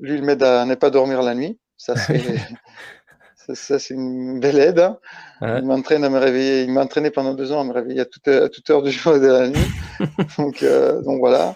[0.00, 1.58] lui, il m'aide à ne pas dormir la nuit.
[1.76, 2.16] Ça, c'est,
[3.90, 4.78] une belle aide.
[4.80, 4.98] Hein.
[5.40, 6.62] Il m'entraîne à me réveiller.
[6.62, 8.90] Il m'a entraîné pendant deux ans à me réveiller à toute, à toute heure du
[8.90, 9.70] jour et de la nuit.
[10.38, 11.54] donc, euh, donc voilà.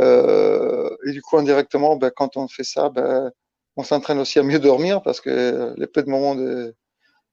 [0.00, 3.30] Euh, et du coup, indirectement, ben, quand on fait ça, ben,
[3.76, 6.74] on s'entraîne aussi à mieux dormir parce que les peu de moments de,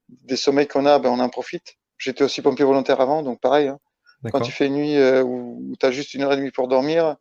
[0.09, 1.75] des sommeils qu'on a, ben, on en profite.
[1.97, 3.67] J'étais aussi pompier volontaire avant, donc pareil.
[3.67, 3.79] Hein.
[4.31, 6.67] Quand tu fais une nuit euh, où tu as juste une heure et demie pour
[6.67, 7.15] dormir,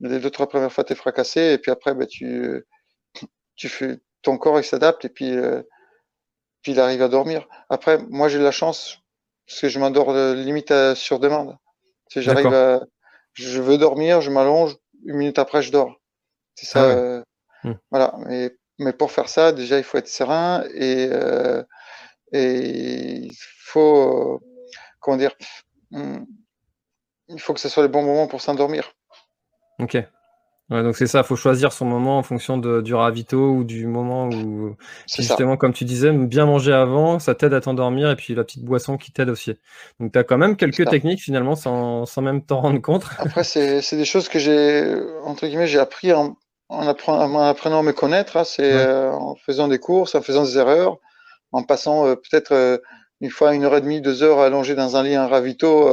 [0.00, 2.64] les deux, trois premières fois, tu es fracassé, et puis après, bah, tu,
[3.56, 5.62] tu fais, ton corps, il s'adapte, et puis, euh,
[6.62, 7.48] puis il arrive à dormir.
[7.68, 8.98] Après, moi, j'ai de la chance,
[9.46, 11.56] parce que je m'endors euh, limite sur demande.
[12.08, 12.82] Si j'arrive à,
[13.34, 16.00] je veux dormir, je m'allonge, une minute après, je dors.
[16.54, 16.82] C'est ça.
[16.82, 17.22] Ah euh,
[17.64, 17.74] hmm.
[17.90, 18.14] Voilà.
[18.26, 21.10] Mais, mais pour faire ça, déjà, il faut être serein et,
[22.32, 23.32] et il
[23.64, 24.40] faut,
[25.00, 25.34] comment dire,
[25.90, 26.24] hmm,
[27.28, 28.94] il faut que ce soit le bon moment pour s'endormir.
[29.80, 29.96] Ok.
[30.70, 33.86] donc c'est ça, il faut choisir son moment en fonction de, du ravito ou du
[33.86, 38.34] moment où, justement, comme tu disais, bien manger avant, ça t'aide à t'endormir et puis
[38.34, 39.54] la petite boisson qui t'aide aussi.
[40.00, 43.04] Donc tu as quand même quelques techniques finalement sans, sans même t'en rendre compte.
[43.18, 46.36] Après, c'est des choses que j'ai, entre guillemets, j'ai appris en,
[46.68, 48.36] en, apprenant, à me connaître.
[48.36, 48.44] Hein.
[48.44, 50.98] c'est euh, en faisant des courses, en faisant des erreurs,
[51.52, 52.78] en passant euh, peut-être euh,
[53.20, 55.88] une fois une heure et demie, deux heures allongé dans un lit, un ravito,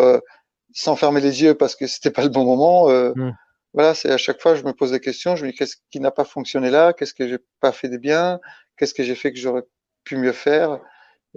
[0.73, 2.89] sans fermer les yeux parce que c'était pas le bon moment.
[2.89, 3.31] Mmh
[3.75, 5.35] voilà, c'est à chaque fois, je me pose des questions.
[5.35, 7.97] Je me dis qu'est-ce qui n'a pas fonctionné là, qu'est-ce que j'ai pas fait de
[7.97, 8.39] bien,
[8.77, 9.63] qu'est-ce que j'ai fait que j'aurais
[10.05, 10.79] pu mieux faire,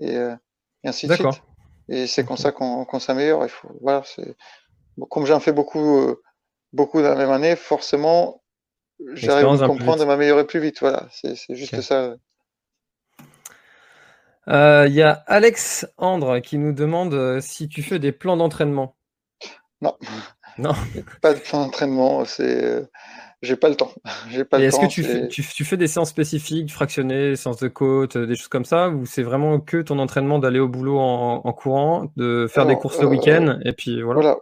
[0.01, 0.37] et, euh,
[0.85, 1.27] ainsi de suite.
[1.89, 3.45] Et c'est comme ça qu'on s'améliore.
[3.45, 4.37] Il faut, voilà, c'est
[5.11, 6.23] comme j'en fais beaucoup, euh,
[6.73, 8.41] beaucoup dans la même année, forcément,
[9.15, 10.79] j'arrive à comprendre et m'améliorer plus vite.
[10.79, 12.15] Voilà, c'est juste ça.
[14.47, 18.97] Euh, il y a Alex Andre qui nous demande si tu fais des plans d'entraînement.
[19.81, 19.97] Non.
[20.59, 20.73] Non.
[21.23, 22.89] Pas de plan d'entraînement, c'est.
[23.41, 23.93] J'ai pas le temps.
[24.31, 28.19] J'ai pas Est-ce que tu fais, tu, fais, des séances spécifiques, fractionnées, séances de côte,
[28.19, 32.11] des choses comme ça, ou c'est vraiment que ton entraînement d'aller au boulot en, courant,
[32.17, 34.39] de faire des courses le euh, week-end, et puis voilà.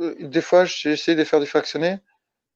[0.00, 1.98] Euh, des fois, j'ai essayé de faire du fractionné.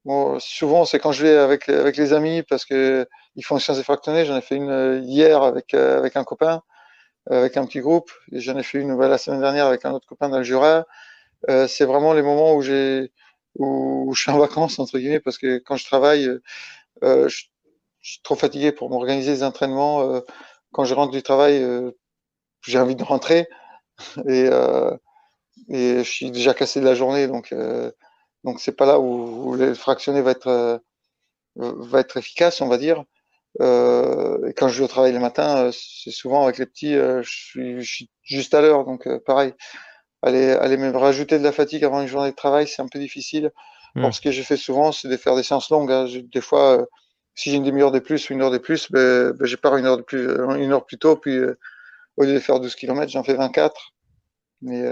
[0.04, 3.60] Bon, souvent, c'est quand je vais avec, avec les amis parce que ils font une
[3.60, 4.24] séance de fractionné.
[4.24, 6.62] J'en ai fait une euh, hier avec, avec un copain,
[7.30, 8.10] avec un petit groupe.
[8.32, 10.86] Et j'en ai fait une la semaine dernière avec un autre copain dans le Jura.
[11.50, 13.12] Euh, c'est vraiment les moments où j'ai
[13.56, 16.28] où, je suis en vacances entre guillemets parce que quand je travaille,
[17.04, 17.44] euh, je,
[18.02, 20.02] suis trop fatigué pour m'organiser les entraînements.
[20.02, 20.20] Euh,
[20.72, 21.64] quand je rentre du travail,
[22.62, 23.46] j'ai envie de rentrer
[24.26, 24.48] et,
[25.68, 27.54] et je suis déjà cassé de la journée, donc
[28.44, 30.82] donc c'est pas là où, où le fractionné va être
[31.56, 33.04] va être efficace, on va dire.
[33.60, 37.22] Euh, et quand je vais au travail le matin, c'est souvent avec les petits, je
[37.22, 39.52] suis, je, suis, juste à l'heure, donc pareil
[40.22, 42.98] aller, aller me rajouter de la fatigue avant une journée de travail, c'est un peu
[42.98, 43.50] difficile.
[43.94, 44.10] Hmm.
[44.10, 45.92] ce que j'ai fait souvent, c'est de faire des séances longues.
[45.92, 46.06] Hein.
[46.32, 46.86] Des fois, euh,
[47.34, 49.76] si j'ai une demi-heure de plus ou une heure de plus, ben, ben, je pars
[49.76, 51.16] une heure, de plus, euh, une heure plus tôt.
[51.16, 51.58] Puis, euh,
[52.16, 53.92] au lieu de faire 12 km, j'en fais 24.
[54.62, 54.82] Mais,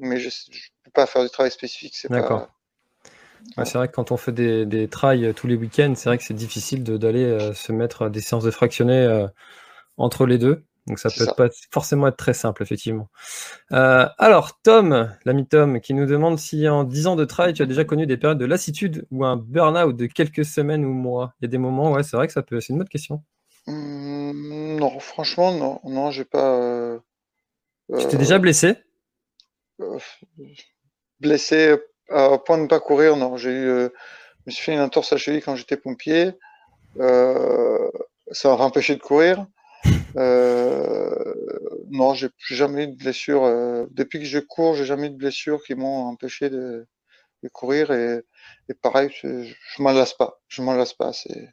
[0.00, 1.94] mais je ne peux pas faire du travail spécifique.
[1.94, 2.48] C'est D'accord.
[3.64, 6.24] c'est vrai que quand on fait des, des trails tous les week-ends, c'est vrai que
[6.24, 9.28] c'est difficile d'aller se mettre des séances de fractionnés
[9.96, 10.64] entre les deux.
[10.86, 13.08] Donc ça peut pas forcément être très simple, effectivement.
[13.72, 17.62] Euh, alors, Tom, l'ami Tom, qui nous demande si en 10 ans de travail, tu
[17.62, 21.34] as déjà connu des périodes de lassitude ou un burn-out de quelques semaines ou mois.
[21.40, 22.60] Il y a des moments, ouais, c'est vrai que ça peut.
[22.60, 23.22] C'est une bonne question.
[23.66, 26.54] Mmh, non, franchement, non, non, j'ai pas.
[26.60, 26.98] Euh,
[27.98, 28.76] tu t'es déjà blessé?
[29.80, 29.98] euh,
[31.20, 31.76] Blessé
[32.10, 33.36] à point de ne pas courir, non.
[33.38, 33.90] J'ai eu, je
[34.46, 36.32] me suis fait une entorse à cheville quand j'étais pompier.
[36.98, 39.46] ça m'a empêché de courir.
[40.16, 41.34] Euh,
[41.90, 43.44] non, j'ai jamais eu de blessure.
[43.44, 46.86] Euh, depuis que je cours, j'ai jamais eu de blessure qui m'ont empêché de,
[47.52, 47.90] courir.
[47.90, 48.22] Et,
[48.80, 50.40] pareil, je, je m'en lasse pas.
[50.48, 51.12] Je m'en lasse pas.
[51.12, 51.52] C'est.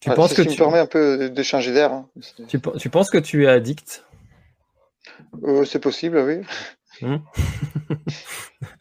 [0.00, 1.92] Tu penses que tu me permet un peu d'échanger d'air.
[1.92, 2.08] Hein.
[2.48, 4.04] Tu, tu, penses que tu es addict?
[5.42, 6.42] Euh, C'est possible, oui.
[7.02, 7.16] Mmh.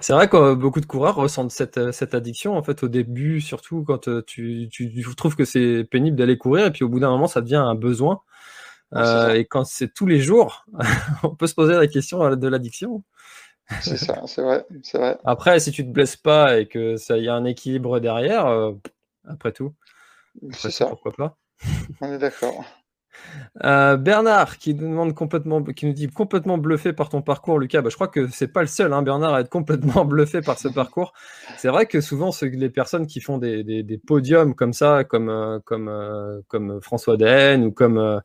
[0.00, 3.82] c'est vrai que beaucoup de coureurs ressentent cette, cette, addiction en fait au début, surtout
[3.84, 7.10] quand euh, tu, tu, trouves que c'est pénible d'aller courir et puis au bout d'un
[7.10, 8.22] moment ça devient un besoin.
[8.94, 10.66] Euh, et quand c'est tous les jours,
[11.22, 13.04] on peut se poser la question de l'addiction.
[13.82, 15.16] C'est ça, c'est vrai, c'est vrai.
[15.24, 18.72] Après, si tu te blesses pas et que ça y a un équilibre derrière, euh,
[19.28, 19.74] après tout,
[20.52, 20.86] c'est ça.
[20.86, 21.38] Pourquoi pas?
[22.00, 22.64] On est d'accord.
[23.64, 27.82] Euh, Bernard qui nous demande complètement, dit complètement bluffé par ton parcours, Lucas.
[27.82, 30.58] Bah, je crois que c'est pas le seul, hein, Bernard, à être complètement bluffé par
[30.58, 31.12] ce parcours.
[31.56, 35.88] C'est vrai que souvent, les personnes qui font des, podiums comme ça, comme euh, comme
[35.88, 38.20] euh, comme François Den ou comme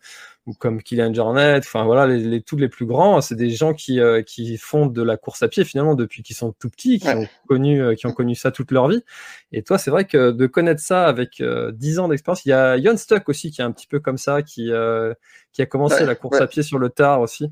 [0.45, 3.73] ou comme Kylian Jornet, enfin voilà, les, les, tous les plus grands, c'est des gens
[3.73, 6.99] qui, euh, qui font de la course à pied finalement depuis qu'ils sont tout petits,
[6.99, 9.03] qui ont connu, euh, qui ont connu ça toute leur vie.
[9.51, 12.53] Et toi, c'est vrai que de connaître ça avec euh, 10 ans d'expérience, il y
[12.53, 15.13] a Jon Stuck aussi qui est un petit peu comme ça, qui, euh,
[15.51, 17.51] qui a commencé la course à pied sur le tard aussi.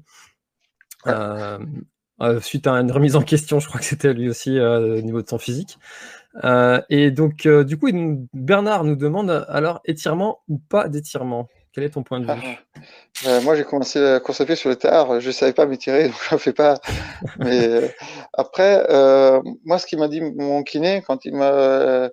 [2.42, 5.28] suite à une remise en question, je crois que c'était lui aussi au niveau de
[5.28, 5.80] son physique.
[6.90, 7.90] et donc, du coup,
[8.34, 11.50] Bernard nous demande alors étirement ou pas d'étirement?
[11.74, 12.32] Quel est ton point de vue?
[12.32, 12.80] Ah,
[13.28, 15.20] euh, Moi, j'ai commencé la course à pied sur le tard.
[15.20, 16.80] Je ne savais pas m'étirer, donc je ne fais pas.
[17.40, 17.88] Mais euh,
[18.34, 22.10] après, euh, moi, ce qu'il m'a dit mon kiné, quand il m'a.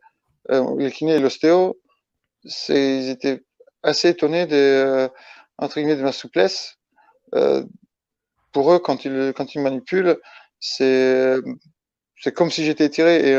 [0.48, 1.78] le kiné et l'ostéo,
[2.44, 3.42] c'est, ils étaient
[3.82, 5.10] assez étonnés de,
[5.58, 6.78] entre guillemets, de ma souplesse.
[8.52, 10.18] pour eux, quand ils, quand ils manipulent,
[10.58, 11.36] c'est,
[12.16, 13.28] c'est comme si j'étais étiré.
[13.28, 13.34] Et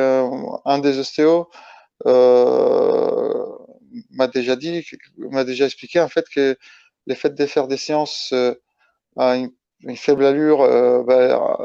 [0.65, 1.49] un des ostéos,
[4.12, 4.86] m'a déjà dit,
[5.17, 6.58] m'a déjà expliqué en fait que
[7.08, 8.56] les fait de faire des séances euh,
[9.17, 9.51] à une,
[9.95, 11.58] faible allure euh, bah,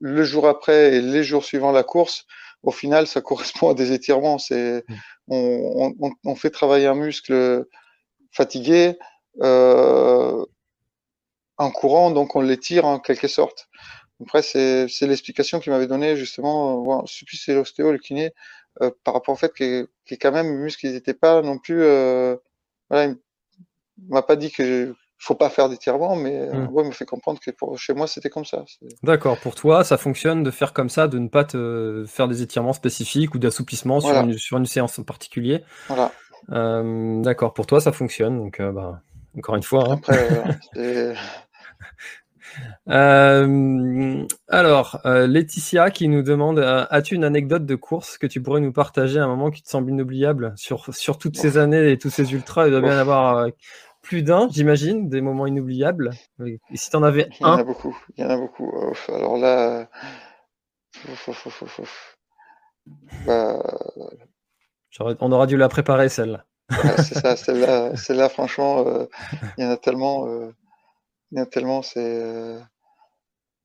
[0.00, 2.26] le jour après et les jours suivant la course,
[2.62, 4.38] au final, ça correspond à des étirements.
[4.38, 4.94] C'est mmh.
[5.28, 7.64] on, on, on, fait travailler un muscle
[8.32, 8.96] fatigué
[9.42, 10.44] euh,
[11.56, 13.68] en courant, donc on l'étire en quelque sorte.
[14.20, 17.04] Après, c'est l'explication qu'il m'avait donnée justement.
[17.06, 18.32] Je sais plus c'est l'ostéo, le kiné,
[18.82, 21.58] euh, par rapport au fait que, que quand même les muscles ils n'étaient pas non
[21.58, 22.36] plus euh,
[22.88, 23.16] voilà il
[24.08, 26.70] m'a pas dit que faut pas faire d'étirement mais euh, mmh.
[26.78, 28.64] il m'a fait comprendre que pour, chez moi c'était comme ça.
[29.02, 29.38] D'accord.
[29.40, 32.72] Pour toi ça fonctionne de faire comme ça de ne pas te faire des étirements
[32.72, 35.64] spécifiques ou d'assouplissement sur, une, sur une séance en particulier?
[35.88, 36.12] Voilà.
[37.22, 37.54] D'accord.
[37.54, 38.38] Pour toi ça fonctionne.
[38.38, 39.02] Donc bah,
[39.36, 40.00] encore une fois hein.
[40.00, 41.14] Après,
[42.88, 48.42] Euh, alors, euh, Laetitia qui nous demande euh, As-tu une anecdote de course que tu
[48.42, 51.90] pourrais nous partager à un moment qui te semble inoubliable sur, sur toutes ces années
[51.90, 52.66] et tous ces ultras?
[52.66, 53.48] Il doit bien y avoir
[54.02, 56.10] plus d'un, j'imagine, des moments inoubliables.
[56.46, 57.96] Et si tu en avais un Il y en a beaucoup.
[58.16, 58.72] Il y en a beaucoup.
[59.08, 59.88] Alors là.
[63.26, 63.62] Bah,
[65.20, 66.44] on aura dû la préparer, celle-là.
[66.96, 68.84] c'est ça, celle-là, celle-là franchement,
[69.58, 70.26] il y en a tellement
[71.50, 72.58] tellement c'est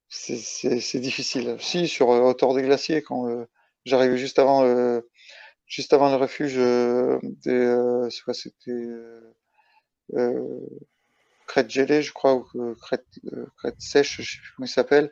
[0.10, 1.58] c'est difficile.
[1.60, 3.46] Si sur euh, hauteur des glaciers, quand euh,
[3.86, 5.02] j'arrivais juste avant euh,
[5.66, 6.56] juste avant le refuge
[7.24, 8.72] des c'était
[11.48, 13.06] crête gelée, je crois, ou crête,
[13.58, 15.12] crête sèche, je sais plus comment il s'appelle.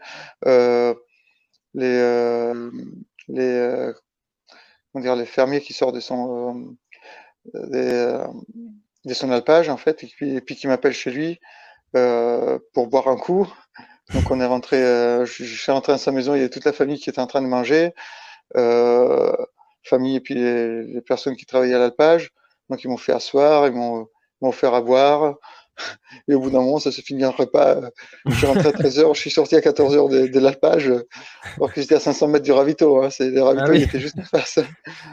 [1.73, 2.53] les
[3.27, 3.91] les
[4.91, 6.77] comment dire les fermiers qui sortent de son
[7.45, 11.60] de son alpage en fait et puis, et puis qui m'appelle chez lui euh,
[11.93, 13.47] pour boire un coup.
[14.13, 16.65] Donc on est rentré, euh, je, suis rentré dans sa maison, il y a toute
[16.65, 17.93] la famille qui était en train de manger,
[18.57, 19.31] euh,
[19.83, 22.31] famille et puis les, personnes qui travaillaient à l'alpage.
[22.69, 24.07] Donc ils m'ont fait asseoir, ils m'ont
[24.41, 25.35] offert à boire.
[26.27, 27.79] Et au bout d'un moment, ça se finit un repas.
[28.25, 30.91] Je suis rentré à 13h, je suis sorti à 14h de, de l'alpage,
[31.55, 33.01] alors que j'étais à 500 mètres du ravito.
[33.01, 33.09] Hein.
[33.09, 34.59] C'est, le ravito ah était juste en face.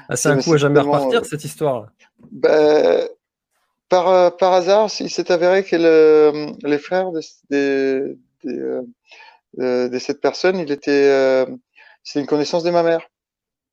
[0.08, 1.86] Ah, c'est un coup à jamais repartir, cette histoire.
[2.32, 3.08] Ben,
[3.88, 7.20] par, euh, par hasard, il s'est avéré que le, les frères de,
[7.50, 8.84] de, de,
[9.60, 11.46] euh, de, cette personne, il était, euh,
[12.02, 13.08] c'est une connaissance de ma mère.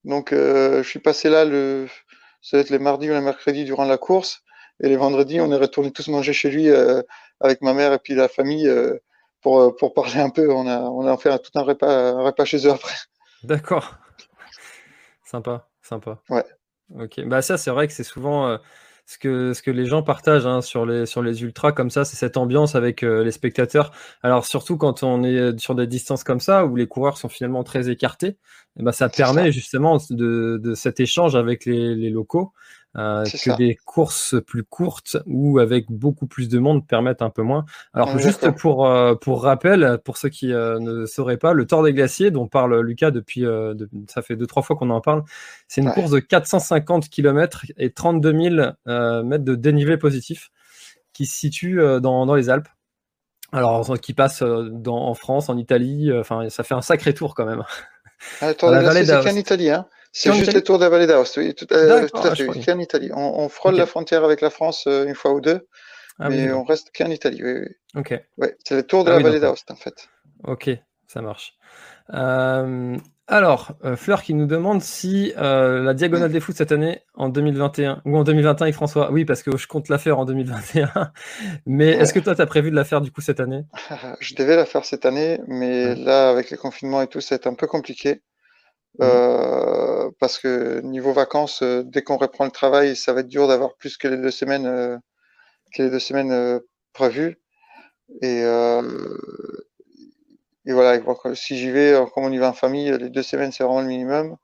[0.03, 1.87] Donc, je suis passé là le,
[2.41, 4.43] ça va être les mardis ou les mercredis durant la course,
[4.83, 6.69] et les vendredis, on est retourné tous manger chez lui
[7.39, 8.71] avec ma mère et puis la famille
[9.41, 10.51] pour, pour parler un peu.
[10.53, 12.93] On a, on a fait tout un repas, un repas chez eux après.
[13.43, 13.95] D'accord.
[15.23, 16.19] Sympa, sympa.
[16.29, 16.45] Ouais.
[16.99, 17.21] Ok.
[17.25, 18.59] Bah ça, c'est vrai que c'est souvent
[19.05, 22.05] ce que, ce que les gens partagent hein, sur, les, sur les ultras comme ça,
[22.05, 23.91] c'est cette ambiance avec euh, les spectateurs.
[24.23, 27.63] Alors surtout quand on est sur des distances comme ça, où les coureurs sont finalement
[27.63, 28.37] très écartés,
[28.79, 32.51] eh ben, ça permet justement de, de, cet échange avec les, les locaux.
[32.97, 37.41] Euh, que des courses plus courtes ou avec beaucoup plus de monde permettent un peu
[37.41, 37.65] moins.
[37.93, 41.83] Alors juste pour euh, pour rappel, pour ceux qui euh, ne sauraient pas, le Tour
[41.83, 43.43] des Glaciers dont parle Lucas depuis,
[44.07, 45.23] ça fait deux trois fois qu'on en parle,
[45.67, 50.51] c'est une course de 450 km et 32 000 mètres de dénivelé positif
[51.11, 52.69] qui se situe dans, dans les Alpes.
[53.51, 57.45] Alors qui passe dans, en France, en Italie, enfin ça fait un sacré tour quand
[57.45, 57.63] même.
[58.39, 60.89] Ah, le Tour des Glaciers, c'est qu'en Italie, hein c'est juste le tour de la
[60.89, 63.11] vallée d'Aoste, oui, tout, euh, tout à fait, qu'en Italie.
[63.13, 65.67] On, on frôle la frontière avec la France euh, une fois ou deux,
[66.19, 67.99] ah, mais on reste qu'en Italie, oui, oui.
[67.99, 68.13] Ok.
[68.37, 70.07] Ouais, c'est le tour de ah la vallée d'Aoste, en fait.
[70.45, 70.69] Ok,
[71.07, 71.57] ça marche.
[73.27, 78.17] alors, Fleur qui nous demande si la diagonale des foot cette année, en 2021, ou
[78.17, 79.11] en 2021 avec François.
[79.11, 81.11] Oui, parce que je compte la faire en 2021.
[81.65, 83.65] mais est-ce que toi, tu as prévu de la faire du coup cette année?
[84.21, 87.53] Je devais la faire cette année, mais là, avec les confinements et tout, c'est un
[87.53, 88.21] peu compliqué.
[88.99, 90.11] Mmh.
[90.19, 93.97] parce que niveau vacances, dès qu'on reprend le travail, ça va être dur d'avoir plus
[93.97, 95.01] que les deux semaines,
[95.73, 96.61] que les deux semaines
[96.93, 97.37] prévues.
[98.21, 98.41] Et,
[100.65, 100.99] et voilà,
[101.33, 103.87] si j'y vais, comme on y va en famille, les deux semaines, c'est vraiment le
[103.87, 104.37] minimum.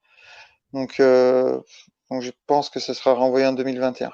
[0.74, 1.60] Donc, euh,
[2.10, 4.12] donc, je pense que ce sera renvoyé en 2021.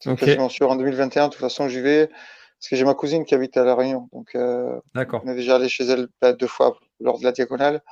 [0.00, 0.26] C'est okay.
[0.26, 1.28] quasiment sûr en 2021.
[1.28, 4.08] De toute façon, j'y vais parce que j'ai ma cousine qui habite à La Réunion.
[4.12, 7.82] Donc, euh, on est déjà allé chez elle bah, deux fois lors de la diagonale.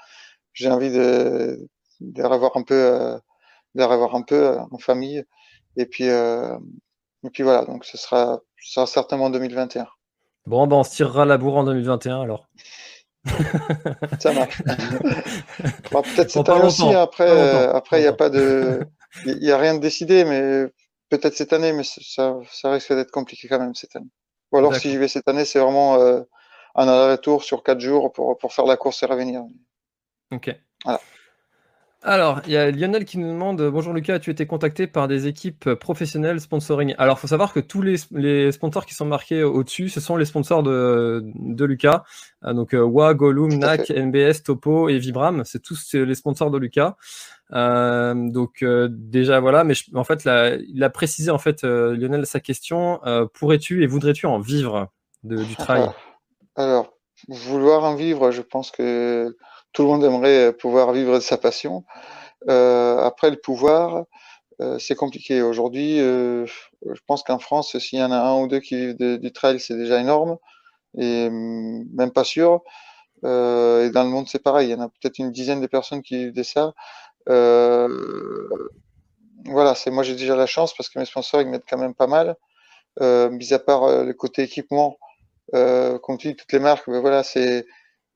[0.54, 1.68] J'ai envie de,
[2.00, 3.18] de revoir un peu, euh,
[3.74, 5.24] de revoir un peu euh, en famille.
[5.76, 6.56] Et puis, euh,
[7.24, 7.64] et puis voilà.
[7.64, 9.86] Donc, ce sera, ce sera certainement en 2021.
[10.46, 12.48] Bon, ben, on se tirera la bourre en 2021 alors.
[14.20, 14.62] ça marche.
[15.90, 16.94] peut-être cette année aussi.
[16.94, 18.80] Après, euh, après, il n'y a pas de,
[19.24, 20.66] il y a rien de décidé, mais
[21.08, 24.10] peut-être cette année, mais ça, ça risque d'être compliqué quand même cette année.
[24.52, 26.20] Ou alors, si j'y vais cette année, c'est vraiment euh,
[26.74, 29.42] un aller-retour sur quatre jours pour, pour faire la course et revenir.
[30.30, 30.54] Ok.
[30.84, 31.00] Voilà.
[32.06, 35.26] Alors, il y a Lionel qui nous demande Bonjour Lucas, as-tu été contacté par des
[35.26, 36.94] équipes professionnelles sponsoring?
[36.98, 40.26] Alors, il faut savoir que tous les, sponsors qui sont marqués au-dessus, ce sont les
[40.26, 42.04] sponsors de, Lucas.
[42.42, 46.58] Ah, donc, euh, WA, Gollum, NAC, NBS, Topo et Vibram, c'est tous les sponsors de
[46.58, 46.96] Lucas.
[47.52, 49.64] Euh, donc, euh, déjà, voilà.
[49.64, 50.28] Mais en fait,
[50.68, 53.00] il a précisé, en fait, Lionel, sa question
[53.32, 54.88] Pourrais-tu et voudrais-tu en vivre
[55.22, 55.88] du trail?
[56.54, 56.92] Alors,
[57.28, 59.34] vouloir en vivre, je pense que
[59.74, 61.84] tout le monde aimerait pouvoir vivre de sa passion.
[62.48, 64.04] Euh, après, le pouvoir,
[64.60, 65.42] euh, c'est compliqué.
[65.42, 69.18] Aujourd'hui, euh, je pense qu'en France, s'il y en a un ou deux qui vivent
[69.18, 70.38] du trail, c'est déjà énorme.
[70.96, 72.62] Et hum, même pas sûr.
[73.24, 74.68] et dans le monde, c'est pareil.
[74.68, 76.72] Il y en a peut-être une dizaine de personnes qui vivent de ça.
[79.46, 81.94] voilà, c'est moi j'ai déjà la chance parce que mes sponsors ils m'aident quand même
[81.94, 82.36] pas mal.
[83.00, 84.98] mis à part le côté équipement,
[85.52, 87.66] comme tu toutes les marques, mais voilà, c'est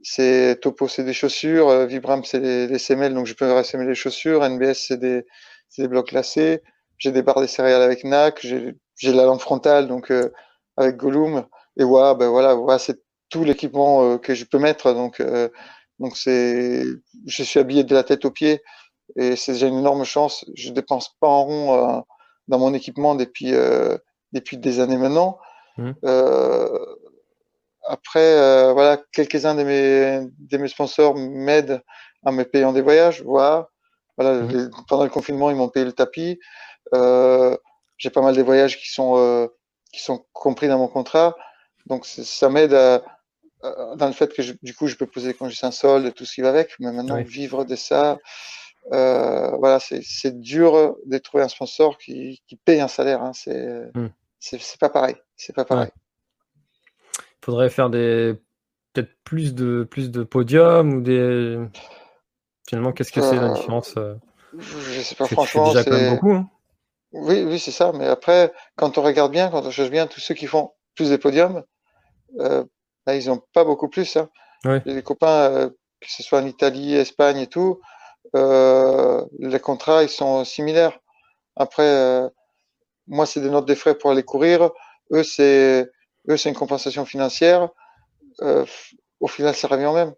[0.03, 3.95] c'est Topo, c'est des chaussures, euh, Vibram, c'est les, semelles, donc je peux ressemer les
[3.95, 5.25] chaussures, NBS, c'est des,
[5.77, 6.63] des blocs lacés,
[6.99, 10.33] j'ai des barres de céréales avec NAC, j'ai la lampe frontale, donc euh,
[10.77, 11.47] avec Gollum,
[11.79, 15.23] et voilà, ben voilà, voilà c'est tout l'équipement euh, que je peux mettre, donc
[15.99, 16.85] donc c'est,
[17.27, 18.63] je suis habillé de la tête aux pieds,
[19.17, 20.45] et c'est déjà une énorme chance.
[20.55, 22.05] Je dépense pas en rond
[22.47, 23.53] dans mon équipement depuis
[24.33, 25.39] depuis des années maintenant.
[25.77, 25.93] Mmh.
[27.89, 31.83] Après, euh, voilà, quelques-uns de mes, de mes sponsors m'aident
[32.23, 33.23] en me payant des voyages.
[33.23, 33.69] Voilà.
[34.17, 34.71] voilà mhm.
[34.87, 36.39] pendant le confinement, ils m'ont payé le tapis.
[36.95, 37.57] Euh,
[37.97, 39.47] j'ai pas mal de voyages qui sont, euh,
[39.93, 41.35] qui sont compris dans mon contrat.
[41.87, 45.71] Donc, ça m'aide dans le fait que du coup, je peux poser quand j'ai un
[45.71, 46.75] solde et tout ce qui va avec.
[46.81, 48.19] Mais maintenant, vivre de ça,
[48.93, 53.23] euh, voilà, c'est dur de trouver un sponsor qui, qui paye un salaire.
[53.23, 53.33] Hein.
[53.95, 54.09] Hmm.
[54.39, 55.17] C'est c'est pas pareil.
[55.37, 55.91] C'est pas pareil
[57.49, 58.35] faudrait faire des
[58.93, 61.59] peut-être plus de plus de podiums ou des
[62.69, 64.17] finalement qu'est-ce que c'est la euh, différence euh?
[64.59, 65.73] Je sais pas franchement.
[65.73, 66.33] Déjà quand beaucoup.
[66.33, 66.51] Hein.
[67.13, 67.93] Oui, oui, c'est ça.
[67.95, 71.09] Mais après, quand on regarde bien, quand on cherche bien, tous ceux qui font plus
[71.09, 71.65] des podiums,
[72.39, 72.65] euh,
[73.07, 74.19] bah, ils ont pas beaucoup plus.
[74.19, 74.29] Hein.
[74.85, 77.81] Les copains, que ce soit en Italie, Espagne et tout,
[78.35, 80.99] les contrats ils sont similaires.
[81.57, 82.29] Après,
[83.07, 84.71] moi c'est des notes des frais pour aller courir.
[85.13, 85.91] Eux c'est
[86.29, 87.69] eux, c'est une compensation financière.
[88.43, 88.65] Euh,
[89.21, 90.15] au final, ça revient même.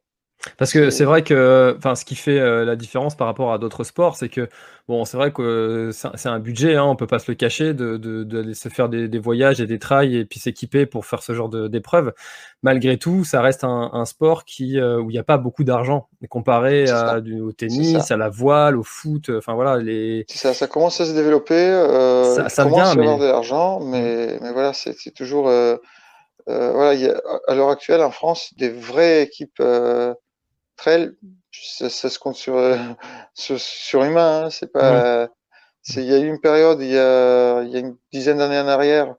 [0.56, 3.58] Parce que c'est vrai que enfin, ce qui fait euh, la différence par rapport à
[3.58, 4.48] d'autres sports, c'est que
[4.88, 7.98] bon, c'est vrai que c'est un budget, hein, on peut pas se le cacher, de,
[7.98, 11.50] de, se faire des, voyages et des trails et puis s'équiper pour faire ce genre
[11.50, 12.14] d'épreuves.
[12.62, 16.08] Malgré tout, ça reste un, sport qui euh, où il n'y a pas beaucoup d'argent
[16.30, 19.30] comparé à, du, au tennis, à la voile, au foot.
[19.36, 20.24] Enfin voilà, les.
[20.28, 21.70] Ça, ça commence à se développer.
[22.34, 25.50] ça, ça commence vient, à avoir de l'argent, mais, mais voilà, c'est toujours.
[26.48, 30.14] Euh, voilà, il y a, à l'heure actuelle en France des vraies équipes euh,
[30.76, 31.12] trail,
[31.52, 32.76] ça, ça, se compte sur euh,
[33.34, 34.44] sur, sur humain.
[34.46, 35.28] Hein, c'est pas.
[35.96, 38.58] Il y a eu une période il y a, il y a une dizaine d'années
[38.58, 39.14] en arrière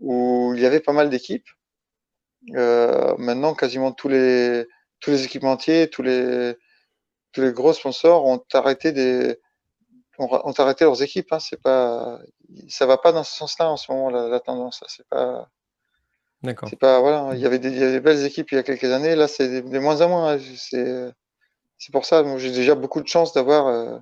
[0.00, 1.48] où il y avait pas mal d'équipes.
[2.54, 4.66] Euh, maintenant, quasiment tous les
[5.00, 6.56] tous les équipementiers, tous les
[7.32, 9.38] tous les gros sponsors ont arrêté des
[10.18, 11.32] ont, ont arrêté leurs équipes.
[11.32, 12.20] Hein, c'est pas
[12.68, 14.84] ça va pas dans ce sens-là en ce moment la, la tendance.
[14.88, 15.48] C'est pas
[16.44, 16.68] D'accord.
[16.68, 19.16] C'est pas voilà, il y avait des, belles équipes il y a quelques années.
[19.16, 20.34] Là, c'est des, moins en moins.
[20.34, 20.38] Hein.
[20.56, 21.10] C'est
[21.78, 22.22] c'est pour ça.
[22.36, 23.98] J'ai déjà beaucoup de chance d'avoir euh,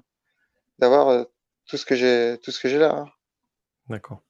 [0.80, 1.24] d'avoir euh,
[1.66, 2.94] tout ce que j'ai tout ce que j'ai là.
[2.96, 3.06] Hein.
[3.88, 4.22] D'accord.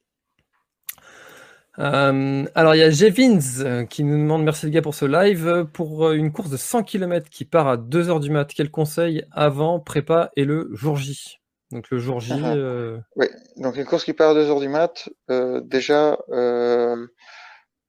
[1.78, 5.06] Euh, alors il y a Jevins euh, qui nous demande merci les gars pour ce
[5.06, 5.66] live.
[5.72, 9.24] Pour euh, une course de 100 km qui part à 2h du mat, quel conseil
[9.32, 11.38] avant, prépa et le jour J?
[11.70, 12.34] Donc le jour J.
[12.34, 16.18] Ah, euh, Oui, donc une course qui part à 2 heures du mat, euh, déjà,
[16.30, 17.06] euh,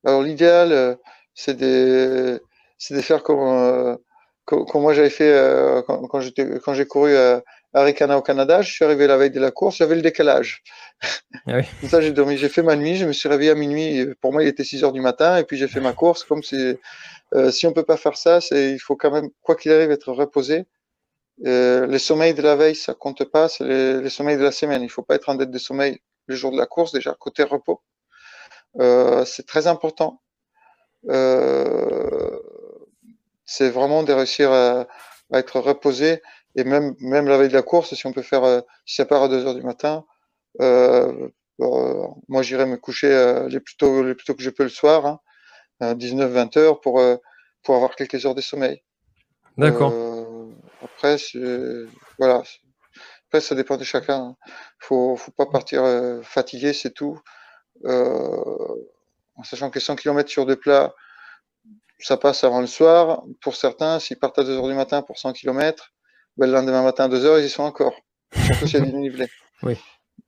[0.06, 0.96] alors l'idéal, euh,
[1.34, 2.42] c'est de,
[2.78, 3.96] c'est de faire comme, euh,
[4.46, 7.42] comme, comme moi j'avais fait euh, quand, quand j'étais, quand j'ai couru à
[7.74, 8.62] Arikana au Canada.
[8.62, 10.64] Je suis arrivé la veille de la course, j'avais le décalage.
[11.48, 11.64] Ah oui.
[11.82, 14.08] Comme ça, j'ai dormi, j'ai fait ma nuit, je me suis réveillé à minuit.
[14.22, 16.24] Pour moi, il était 6 heures du matin, et puis j'ai fait ma course.
[16.24, 16.80] Comme c'est,
[17.34, 19.92] euh, si on peut pas faire ça, c'est, il faut quand même, quoi qu'il arrive,
[19.92, 20.66] être reposé.
[21.46, 24.52] Euh, les sommeils de la veille, ça compte pas, c'est les, les sommeils de la
[24.52, 24.84] semaine.
[24.84, 27.44] Il faut pas être en dette de sommeil le jour de la course, déjà, côté
[27.44, 27.82] repos.
[28.80, 30.22] Euh, c'est très important.
[31.10, 32.40] Euh,
[33.46, 34.88] c'est vraiment de réussir à,
[35.32, 36.22] à être reposé
[36.56, 39.06] et même, même la veille de la course, si on peut faire, euh, si ça
[39.06, 40.06] part à 2 heures du matin,
[40.62, 41.30] euh,
[41.62, 44.64] euh, moi j'irai me coucher euh, les plus tôt, les plus tôt que je peux
[44.64, 45.20] le soir, hein,
[45.80, 47.18] à 19-20 heures pour, euh,
[47.64, 48.84] pour avoir quelques heures de sommeil.
[49.58, 49.94] D'accord.
[50.84, 51.18] Après,
[52.18, 52.44] voilà.
[53.28, 54.16] Après, ça dépend de chacun.
[54.16, 54.36] hein.
[54.80, 57.20] Faut, faut pas partir euh, fatigué, c'est tout.
[57.86, 58.76] Euh,
[59.36, 60.94] en sachant que 100 km sur deux plats,
[62.00, 63.24] ça passe avant le soir.
[63.42, 65.94] Pour certains, s'ils partent à 2 heures du matin pour 100 km,
[66.38, 67.96] ben, le lendemain matin à 2 heures, ils y sont encore.
[68.46, 69.28] Surtout s'il y a dénivelé.
[69.64, 69.78] Oui.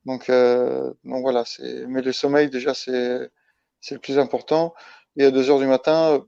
[0.06, 3.30] Donc, euh, donc voilà, c'est, mais le sommeil, déjà, c'est,
[3.82, 4.72] c'est le plus important.
[5.18, 6.24] Et à 2 heures du matin,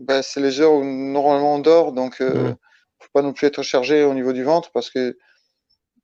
[0.00, 2.56] ben, c'est les heures où normalement on dort, donc euh, Mhm.
[2.98, 5.18] faut pas non plus être chargé au niveau du ventre parce que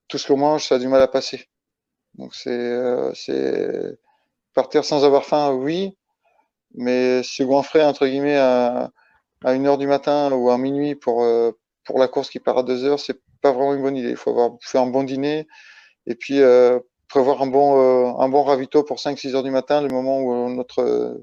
[0.09, 1.49] tout ce qu'on mange, ça a du mal à passer.
[2.15, 3.99] Donc c'est euh, c'est
[4.55, 5.97] partir sans avoir faim, oui,
[6.75, 8.91] mais se goinfrer entre guillemets à,
[9.45, 11.53] à une heure du matin ou à minuit pour euh,
[11.85, 14.11] pour la course qui part à deux heures, c'est pas vraiment une bonne idée.
[14.11, 15.47] Il faut avoir fait un bon dîner
[16.07, 16.79] et puis euh,
[17.09, 20.49] prévoir un bon euh, un bon ravito pour 5-6 heures du matin, le moment où
[20.51, 21.23] notre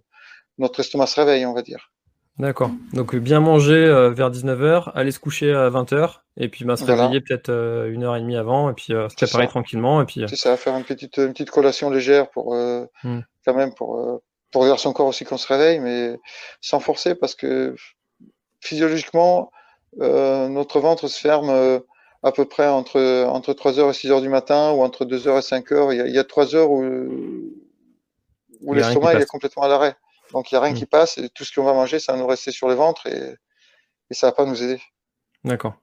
[0.57, 1.91] notre estomac se réveille, on va dire.
[2.39, 2.71] D'accord.
[2.93, 6.85] Donc bien manger euh, vers 19h, aller se coucher à 20h, et puis bah, se
[6.85, 7.03] Voilà.
[7.03, 9.49] réveiller peut-être euh, une heure et demie avant, et puis euh, se préparer ça.
[9.49, 12.85] tranquillement, et puis euh, C'est ça, faire une petite, une petite collation légère pour, euh,
[13.03, 13.19] Mm.
[13.45, 16.17] quand même, pour, euh, pour dire son corps aussi qu'on se réveille, mais
[16.61, 17.75] sans forcer parce que
[18.61, 19.51] physiologiquement,
[20.01, 21.49] euh, notre ventre se ferme
[22.23, 25.91] à peu près entre, entre 3h et 6h du matin ou entre 2h et 5h.
[25.93, 26.83] Il y a, il y a 3 heures où,
[28.61, 29.95] où l'estomac il est complètement à l'arrêt.
[30.31, 30.77] Donc il n'y a rien Mm.
[30.77, 33.07] qui passe et tout ce qu'on va manger, ça va nous rester sur le ventre
[33.07, 33.35] et,
[34.09, 34.81] et ça va pas nous aider.
[35.43, 35.73] D'accord.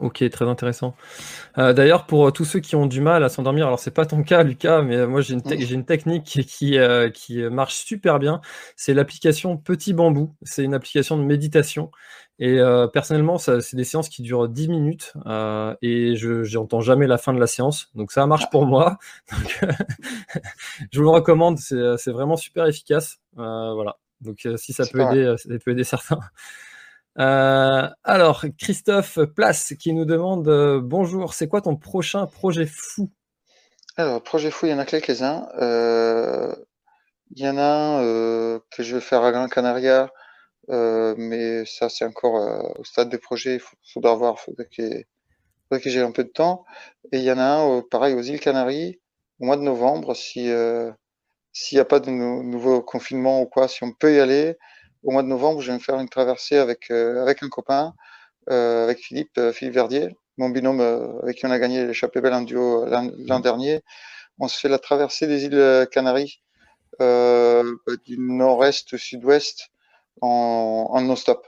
[0.00, 0.94] Ok, très intéressant.
[1.58, 4.06] Euh, D'ailleurs, pour euh, tous ceux qui ont du mal à s'endormir, alors c'est pas
[4.06, 5.74] ton cas, Lucas, mais euh, moi j'ai une, te- Mm.
[5.74, 6.78] une technique qui, qui,
[7.14, 8.40] qui marche super bien.
[8.76, 10.34] C'est l'application Petit Bambou.
[10.42, 11.90] C'est une application de méditation.
[12.40, 12.60] Et
[12.92, 15.12] personnellement, c'est des séances qui durent 10 minutes
[15.82, 17.90] et je j'entends jamais la fin de la séance.
[17.96, 18.98] Donc ça marche pour moi.
[19.32, 19.58] Donc,
[20.92, 21.58] je vous le recommande.
[21.58, 23.18] C'est vraiment super efficace.
[23.34, 23.96] Voilà.
[24.20, 26.20] Donc si ça peut aider, ça peut aider certains.
[27.18, 33.10] Euh, alors, Christophe Place qui nous demande euh, bonjour, c'est quoi ton prochain projet fou?
[33.96, 35.48] Alors, projet fou, il y en a quelques-uns.
[35.60, 36.54] Euh,
[37.34, 40.10] il y en a un que je vais faire à Gran Canaria,
[40.68, 43.56] mais ça, c'est encore au stade des projets.
[43.56, 44.68] Il faudra voir, il faudrait
[45.80, 46.64] que, j'ai un peu de temps.
[47.10, 49.00] Et il y en a un, pareil, aux îles Canaries,
[49.40, 50.50] au mois de novembre, si
[51.52, 54.56] s'il n'y a pas de nou- nouveau confinement ou quoi, si on peut y aller.
[55.08, 57.94] Au mois de novembre, je vais me faire une traversée avec euh, avec un copain,
[58.50, 60.82] euh, avec Philippe, euh, Philippe Verdier, mon binôme
[61.22, 63.80] avec qui on a gagné l'échappée belle en duo l'an dernier.
[64.38, 66.42] On se fait la traversée des îles Canaries
[67.00, 67.64] euh,
[68.04, 69.68] du nord-est au sud-ouest
[70.20, 71.46] en, en non-stop.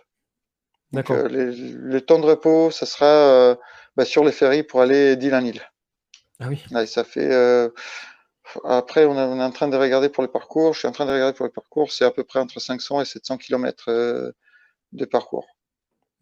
[0.93, 1.17] D'accord.
[1.19, 3.55] euh, les, les temps de repos, ça sera euh,
[3.95, 5.61] bah, sur les ferries pour aller d'île en île.
[6.43, 7.31] Ah oui, Là, ça fait.
[7.31, 7.69] euh,
[8.65, 10.75] après, on, est- en train de regarder pour le parcours.
[10.75, 11.93] Je suis en train de regarder pour le parcours.
[11.93, 14.33] C'est à peu près entre 500 et 700 km euh,
[14.93, 15.47] de parcours.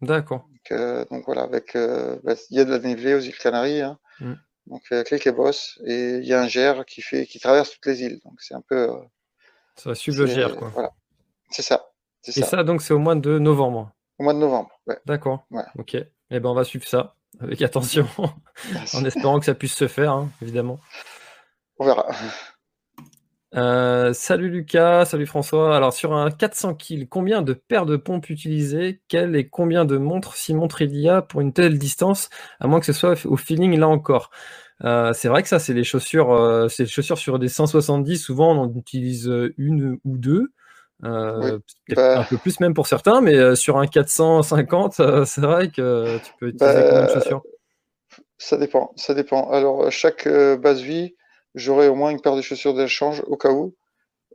[0.01, 0.45] d'accord.
[0.49, 3.37] Donc, euh, donc voilà, avec euh, bah, il y a de la dénivelée aux îles
[3.37, 3.81] Canaries.
[3.81, 3.97] Hein.
[4.19, 4.33] Mm.
[4.67, 7.85] Donc avec les Boss et il y a un GR qui fait qui traverse toutes
[7.87, 8.19] les îles.
[8.23, 8.89] Donc c'est un peu.
[8.89, 8.93] euh,
[9.75, 10.69] Ça va suivre le GR, quoi.
[10.73, 10.91] Voilà,
[11.49, 11.89] c'est ça,
[12.21, 12.47] c'est Et ça.
[12.49, 13.91] ça, donc, c'est au mois de novembre.
[14.19, 14.69] Au mois de novembre.
[14.85, 14.99] Ouais.
[15.05, 15.45] D'accord.
[15.49, 15.63] Ouais.
[15.77, 15.95] Ok.
[15.95, 18.07] Eh ben, on va suivre ça avec attention,
[18.93, 20.79] en espérant que ça puisse se faire, hein, évidemment.
[21.79, 22.05] On verra.
[23.55, 25.75] Euh, salut Lucas, salut François.
[25.75, 29.01] Alors sur un 400 kills, combien de paires de pompes utiliser?
[29.07, 32.67] Quel et combien de montres, si montres il y a pour une telle distance, à
[32.67, 34.29] moins que ce soit au feeling là encore?
[34.83, 38.17] Euh, c'est vrai que ça, c'est les chaussures, euh, c'est les chaussures sur des 170.
[38.17, 40.51] Souvent, on en utilise une ou deux.
[41.01, 41.51] Oui.
[41.95, 42.19] Bah.
[42.19, 46.33] un peu plus même pour certains, mais sur un 450, euh, c'est vrai que tu
[46.39, 47.41] peux utiliser Bah, combien de chaussures
[48.37, 49.49] Ça dépend, ça dépend.
[49.49, 51.15] Alors, chaque base vie,
[51.55, 53.75] j'aurai au moins une paire de chaussures d'échange au cas où.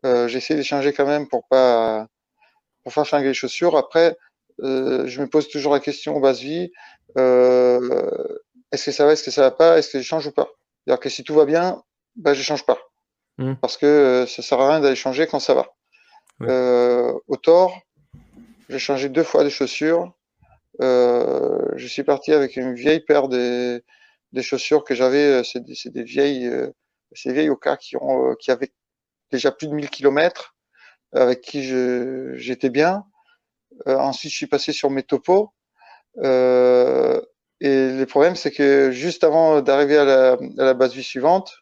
[0.03, 2.07] j'ai essayé d'échanger quand même pour pas
[2.83, 3.77] pour faire flinguer les chaussures.
[3.77, 4.17] Après,
[4.59, 6.71] je me pose toujours la question base vie
[8.75, 10.49] est-ce que ça va, est-ce que ça va pas, est-ce que je change ou pas?
[10.85, 11.83] C'est-à-dire que si tout va bien,
[12.17, 12.79] bah, je change pas.
[13.39, 13.55] Mmh.
[13.61, 15.67] Parce que ça sert à rien d'aller changer quand ça va.
[17.27, 17.81] au tort,
[18.69, 20.13] j'ai changé deux fois de chaussures.
[20.83, 23.81] Euh, je suis parti avec une vieille paire des,
[24.33, 25.41] des chaussures que j'avais.
[25.41, 26.51] Euh, c'est des, des, vieilles,
[27.15, 28.73] euh, des vieilles Oka qui ont, euh, qui avaient
[29.31, 30.55] déjà plus de 1000 km,
[31.13, 31.63] avec qui
[32.37, 33.05] j'étais bien.
[33.87, 35.53] ensuite, je suis passé sur mes topos.
[36.19, 37.21] Euh,
[37.61, 41.53] et le problème, c'est que juste avant d'arriver à la, à la base vie suivante,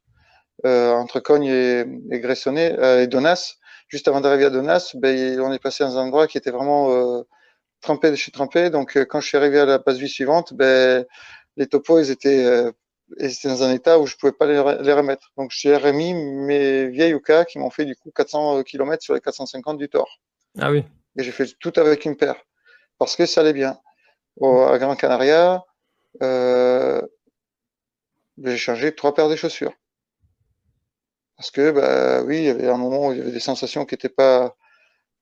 [0.66, 1.80] euh, entre Cogne et,
[2.10, 3.56] et Gressonnet et Donas,
[3.88, 6.92] juste avant d'arriver à Donas, ben, on est passé dans un endroit qui était vraiment
[6.92, 7.22] euh,
[7.80, 8.70] trempé de chez trempé.
[8.70, 11.04] Donc, euh, quand je suis arrivé à la base vie suivante, ben,
[11.56, 12.72] les topos, ils étaient,
[13.20, 15.32] euh, ils étaient dans un état où je pouvais pas les, les remettre.
[15.36, 19.20] Donc, j'ai remis mes vieilles Oka qui m'ont fait du coup 400 km sur les
[19.20, 20.20] 450 du Thor.
[20.58, 20.84] Ah oui.
[21.18, 22.36] Et j'ai fait tout avec une paire
[22.98, 23.78] parce que ça allait bien.
[24.36, 25.62] Au, à Gran Canaria,
[26.22, 27.02] euh,
[28.42, 29.74] j'ai changé trois paires de chaussures
[31.42, 33.84] parce que bah oui, il y avait un moment où il y avait des sensations
[33.84, 34.54] qui n'étaient pas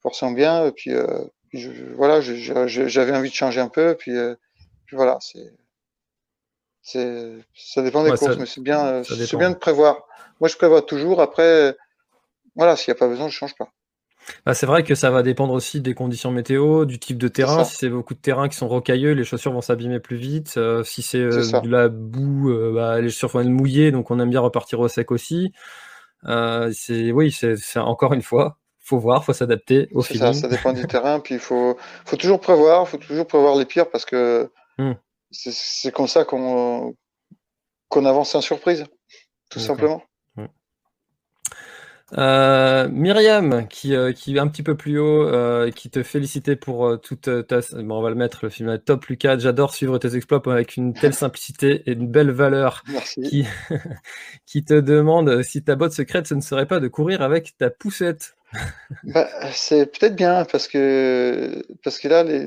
[0.03, 3.95] forcément bien, et puis, euh, puis je, voilà, j'avais envie de changer un peu, et
[3.95, 4.35] puis, euh,
[4.85, 5.51] puis voilà, c'est,
[6.83, 10.07] ça dépend des Ouais, courses, ça- mais c'est bien, ça c'est bien de prévoir.
[10.41, 11.21] Moi, je prévois toujours.
[11.21, 11.77] Après,
[12.57, 13.71] voilà, s'il n'y a pas besoin, je change pas.
[14.47, 17.65] Bah, c'est vrai que ça va dépendre aussi des conditions météo, du type de terrain.
[17.65, 20.55] Si c'est beaucoup de terrains qui sont rocailleux, les chaussures vont s'abîmer plus vite.
[20.57, 24.11] Euh, si c'est euh, de la boue, euh, bah, les chaussures vont être mouillées, donc
[24.11, 25.53] on aime bien repartir au sec aussi.
[26.27, 30.43] Euh, c'est oui, c'est encore une fois, faut voir, faut s'adapter au C'est ça, feeling.
[30.43, 31.21] ça dépend du terrain.
[31.21, 34.93] Puis il faut, faut toujours prévoir, faut toujours prévoir les pires parce que Hmm.
[35.31, 36.95] C'est comme ça qu'on
[37.89, 38.85] qu'on avance sans surprise,
[39.51, 40.03] tout simplement.
[42.19, 46.57] Euh, Myriam, qui, euh, qui est un petit peu plus haut, euh, qui te félicitait
[46.57, 47.61] pour euh, toute ta.
[47.73, 49.39] Bon, on va le mettre, le film est top, Lucas.
[49.39, 52.83] J'adore suivre tes exploits avec une telle simplicité et une belle valeur.
[52.89, 53.23] Merci.
[53.23, 53.47] Qui,
[54.47, 57.71] qui te demande si ta botte secrète, ce ne serait pas de courir avec ta
[57.71, 58.35] poussette.
[59.05, 62.43] Bah, c'est peut-être bien parce que parce que là, les,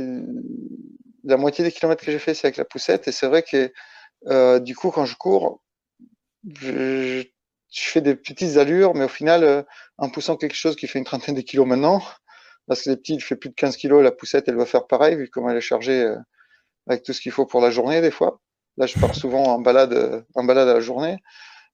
[1.24, 3.72] la moitié des kilomètres que j'ai fait, c'est avec la poussette et c'est vrai que
[4.28, 5.62] euh, du coup, quand je cours,
[6.62, 7.24] je,
[7.72, 9.64] je fais des petites allures, mais au final, euh,
[9.98, 12.02] en poussant quelque chose qui fait une trentaine de kilos maintenant,
[12.68, 14.88] parce que les petits, il fait plus de 15 kilos, la poussette, elle va faire
[14.88, 16.16] pareil, vu comment elle est chargée euh,
[16.88, 18.40] avec tout ce qu'il faut pour la journée, des fois.
[18.78, 21.18] Là, je pars souvent en balade, euh, en balade à la journée.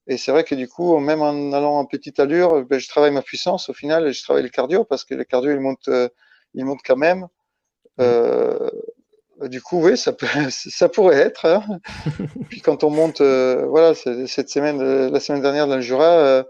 [0.06, 3.12] Et c'est vrai que du coup, même en allant en petite allure, ben, je travaille
[3.12, 5.88] ma puissance au final, et je travaille le cardio, parce que le cardio, il monte,
[5.88, 6.08] euh,
[6.54, 7.28] il monte quand même.
[8.00, 8.70] Euh,
[9.48, 11.46] du coup, oui, ça, peut, ça pourrait être.
[11.46, 11.62] hein.
[12.48, 16.04] Puis quand on monte, euh, voilà, cette semaine, euh, la semaine dernière dans le Jura,
[16.04, 16.42] euh,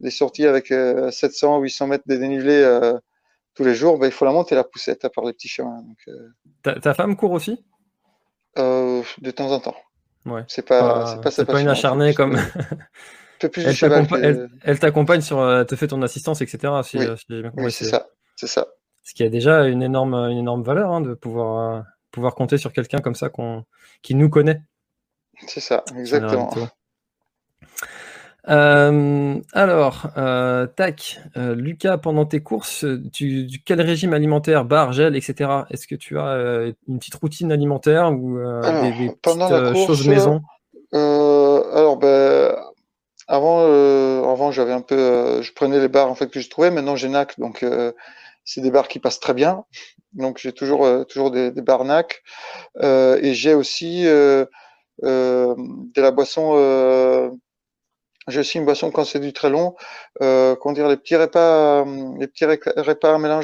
[0.00, 2.94] les sorties avec euh, 700, 800 mètres de dénivelé euh,
[3.54, 5.82] tous les jours, ben, il faut la monter la poussette à part les petits chemins.
[5.82, 6.28] Donc, euh,
[6.62, 7.64] Ta, ta femme court aussi?
[8.58, 9.76] Euh, de temps en temps.
[10.26, 10.42] Ouais.
[10.48, 12.36] C'est pas, Pas- une acharnée comme.
[13.52, 14.48] plus- Elle t'accompagne,
[14.80, 16.72] t'accompagne sur, euh, te fait ton assistance, etc.
[16.82, 17.06] si- Oui.
[17.06, 18.66] euh, si c'est ça, c'est ça.
[19.04, 21.80] Ce qui a déjà une énorme, une énorme valeur hein, de pouvoir, euh,
[22.10, 23.30] pouvoir compter sur quelqu'un comme ça
[24.02, 24.60] qui nous connaît.
[25.46, 26.50] C'est ça, exactement.
[28.48, 34.92] Euh, alors, euh, tac, euh, Lucas, pendant tes courses, tu, tu- quel régime alimentaire, bar,
[34.92, 35.66] gel, etc.
[35.70, 39.60] Est-ce que tu as une petite routine alimentaire ou Alors, des, des petites pendant la
[39.60, 40.40] euh, course, choses maison
[40.92, 42.56] alors, ben,
[43.26, 43.60] avant,
[44.32, 46.70] avant j'avais un peu, je prenais les bars en fait que je trouvais.
[46.70, 47.64] Maintenant, j'ai NAC, donc
[48.44, 49.64] c'est des bars qui passent très bien.
[50.12, 52.22] Donc, j'ai toujours, euh, toujours des, des bars NAC.
[52.82, 54.46] Euh, et j'ai aussi euh,
[55.02, 57.38] de la boisson.
[58.28, 59.74] J'ai aussi une boisson quand c'est du très long.
[60.20, 61.84] Comment dire, les petits repas,
[62.18, 63.40] les petits repas à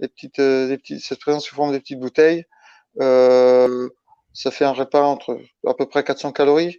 [0.00, 2.44] les petites, les petites, ça se présente sous forme de petites bouteilles.
[2.98, 6.78] Ça fait un repas entre à peu près 400 calories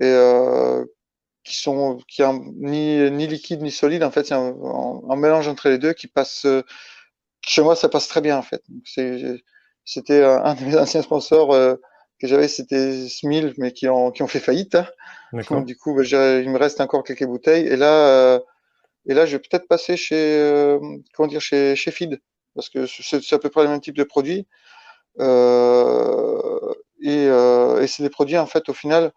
[0.00, 0.14] et
[1.44, 2.22] qui sont qui
[2.56, 4.54] ni ni liquide ni solide en fait c'est un,
[5.16, 6.46] mélange entre les deux qui passe
[7.46, 8.62] chez moi ça passe très bien en fait.
[9.84, 11.76] C'était un, de mes anciens sponsors euh,
[12.20, 14.74] que j'avais c'était Smil mais qui ont qui ont fait faillite.
[14.74, 14.86] Hein.
[15.32, 17.66] Donc, du coup bah, il me reste encore quelques bouteilles.
[17.66, 18.40] Et là euh,
[19.06, 20.78] et là je vais peut-être passer chez euh,
[21.14, 22.20] comment dire chez chez Feed
[22.54, 24.46] parce que c'est à peu près le même type de produit.
[25.20, 29.12] Euh, et, et c'est des produits en fait au final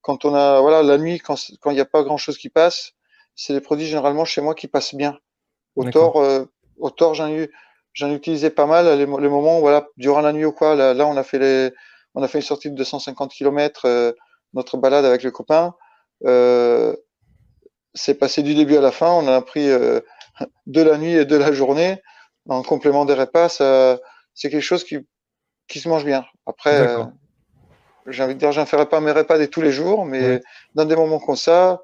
[0.00, 2.92] quand on a voilà la nuit quand il n'y a pas grand chose qui passe
[3.34, 5.18] c'est des produits généralement chez moi qui passent bien.
[5.74, 6.14] Au D'accord.
[6.14, 6.46] tort
[6.78, 7.52] au tort j'en ai eu
[7.96, 10.94] j'en ai utilisé pas mal les, les moments voilà durant la nuit ou quoi là,
[10.94, 11.72] là on a fait les
[12.14, 14.14] on a fait une sortie de 250 km
[14.54, 15.74] notre balade avec le copain.
[16.24, 16.94] Euh,
[17.92, 20.00] c'est passé du début à la fin on a pris euh,
[20.66, 22.00] de la nuit et de la journée
[22.48, 24.98] en complément des repas, c'est quelque chose qui,
[25.68, 26.24] qui se mange bien.
[26.46, 27.04] Après, euh,
[28.06, 30.40] j'ai envie de dire, j'en ferai pas mes repas de tous les jours, mais
[30.74, 31.82] dans des moments comme ça,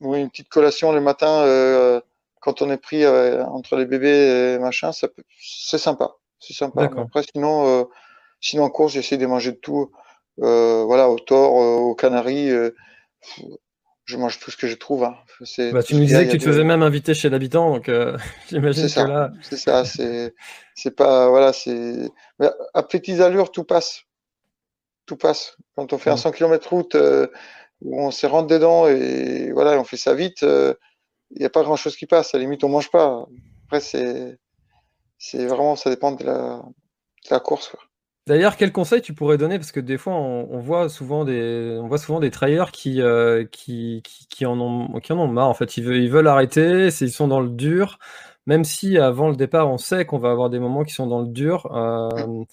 [0.00, 2.00] ou une petite collation le matin, euh,
[2.40, 6.12] quand on est pris euh, entre les bébés et machin, c'est sympa.
[6.38, 6.90] C'est sympa.
[6.96, 7.88] Après, sinon,
[8.40, 9.92] sinon en course, j'essaie de manger de tout.
[10.36, 12.50] voilà, au tort, au canari
[14.10, 15.04] je mange tout ce que je trouve.
[15.04, 15.14] Hein.
[15.72, 18.18] Bah, tu nous disais que tu te faisais même inviter chez l'habitant, donc euh,
[18.50, 19.32] j'imagine que là.
[19.42, 21.28] C'est ça, c'est pas.
[21.28, 22.10] Voilà, c'est.
[22.74, 24.02] À petites allures, tout passe.
[25.06, 25.56] Tout passe.
[25.76, 27.28] Quand on fait un 100 km route euh,
[27.80, 30.44] où on se rentre dedans et voilà, on fait ça vite,
[31.30, 32.34] il n'y a pas grand chose qui passe.
[32.34, 33.26] À la limite, on mange pas.
[33.66, 34.38] Après, c'est.
[35.22, 37.68] C'est vraiment, ça dépend de la, course.
[37.68, 37.80] Quoi.
[38.26, 39.58] D'ailleurs, quel conseil tu pourrais donner?
[39.58, 43.44] Parce que des fois, on, voit souvent des, on voit souvent des trailers qui, euh,
[43.44, 45.48] qui, qui, en ont, qui en ont marre.
[45.48, 47.98] En fait, ils veulent, ils veulent arrêter, ils sont dans le dur.
[48.46, 51.20] Même si avant le départ, on sait qu'on va avoir des moments qui sont dans
[51.20, 51.66] le dur.
[51.76, 52.44] Euh,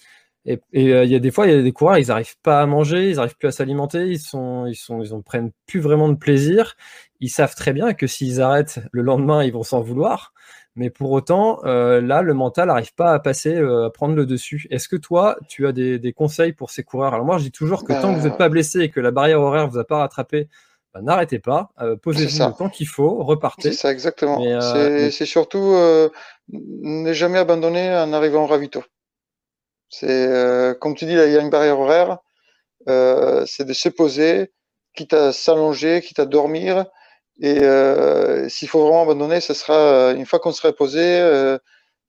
[0.44, 0.60] et
[0.94, 2.66] euh, il y a des fois, il y a des coureurs, ils n'arrivent pas à
[2.66, 6.14] manger, ils n'arrivent plus à s'alimenter, ils sont, ils sont, ils prennent plus vraiment de
[6.14, 6.74] plaisir.
[7.20, 10.32] Ils savent très bien que s'ils arrêtent le lendemain, ils vont s'en vouloir.
[10.78, 14.24] Mais pour autant, euh, là, le mental n'arrive pas à passer, euh, à prendre le
[14.26, 14.68] dessus.
[14.70, 17.14] Est-ce que toi, tu as des, conseils pour ces coureurs?
[17.14, 19.10] Alors moi, je dis toujours que tant que vous n'êtes pas blessé et que la
[19.10, 20.48] barrière horaire ne vous a pas rattrapé,
[20.94, 23.72] bah, n'arrêtez pas, euh, posez-vous le temps qu'il faut, repartez.
[23.72, 24.40] C'est ça, exactement.
[25.10, 25.74] c'est surtout
[26.50, 28.84] ne jamais abandonner en arrivant au ravito.
[29.90, 32.18] C'est comme tu dis, il y a une barrière horaire.
[32.86, 34.52] c'est de se poser,
[34.94, 36.86] quitte à s'allonger, quitte à dormir,
[37.40, 41.58] et euh, s'il faut vraiment abandonner, ce sera euh, une fois qu'on sera posé euh,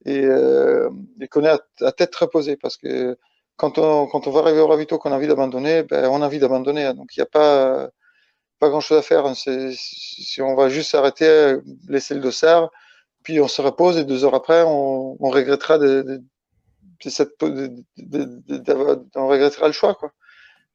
[0.05, 0.89] et, euh,
[1.21, 2.57] et qu'on est à, tête reposée.
[2.57, 3.17] Parce que
[3.57, 6.25] quand on, quand on va arriver au ravito qu'on a envie d'abandonner, ben, on a
[6.25, 6.93] envie d'abandonner.
[6.93, 7.89] Donc il n'y a pas,
[8.59, 9.25] pas grand chose à faire.
[9.35, 11.57] Si on va juste s'arrêter,
[11.89, 12.71] laisser le dossard,
[13.23, 16.23] puis on se repose et deux heures après, on, on regrettera de, de,
[17.01, 19.95] cette, on regrettera le choix.
[19.95, 20.11] Quoi.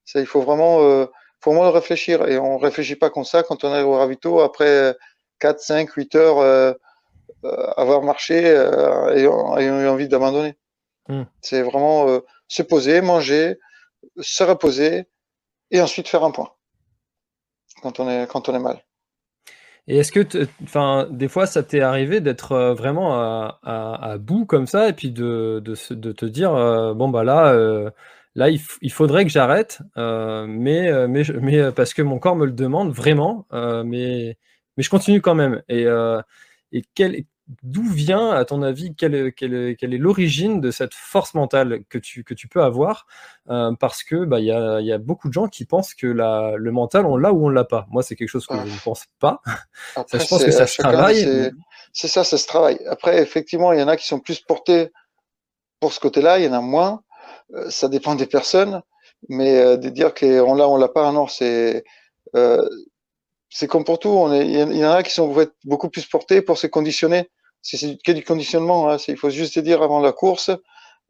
[0.05, 1.07] Ça, il faut vraiment
[1.41, 2.27] faut moins réfléchir.
[2.27, 4.97] Et on réfléchit pas comme ça quand on arrive au ravito après
[5.41, 6.73] 4, 5, 8 heures euh,
[7.45, 10.57] euh, avoir marché euh, et ayant eu envie d'abandonner.
[11.09, 11.25] Hmm.
[11.43, 13.59] C'est vraiment euh, se poser, manger,
[14.21, 15.07] se reposer
[15.71, 16.51] et ensuite faire un point
[17.83, 18.83] quand on est, quand on est mal.
[19.87, 20.27] Et est-ce que,
[20.63, 23.15] enfin, des fois, ça t'est arrivé d'être vraiment
[23.63, 26.53] à, bout comme ça et puis de, de, de te dire,
[26.95, 27.55] bon, bah là,
[28.37, 32.35] Là, il, faudrait que j'arrête, euh, mais, euh, mais, mais euh, parce que mon corps
[32.35, 34.37] me le demande vraiment, mais,
[34.77, 35.63] mais je continue quand même.
[35.69, 35.87] Et,
[36.73, 36.83] et
[37.63, 41.99] d'où vient, à ton avis, quelle, quelle, quelle est l'origine de cette force mentale que
[41.99, 43.07] tu, que tu peux avoir
[43.47, 46.55] Parce que bah, il y, a, y, a, beaucoup de gens qui pensent que la,
[46.57, 47.87] le mental, on l'a ou on l'a pas.
[47.91, 49.41] Moi, c'est quelque chose que je ne pense pas.
[49.97, 51.53] Après, je pense que ça se travaille.
[51.93, 52.81] C'est ça, ça se travaille.
[52.89, 54.91] Après, effectivement, il y en a qui sont plus portés
[55.81, 57.03] pour ce côté-là, il y en a moins.
[57.55, 58.83] Euh, ça dépend des personnes,
[59.29, 61.85] mais euh, de dire qu'on l'a, on l'a pas, non, c'est
[62.35, 62.67] euh,
[63.55, 64.29] c'est comme pour tout.
[64.33, 65.33] il y en a qui sont
[65.65, 67.31] beaucoup plus portés pour se conditionner.
[67.63, 68.91] C'est que du conditionnement.
[68.91, 68.97] Hein.
[69.07, 70.51] Il faut juste dire avant la course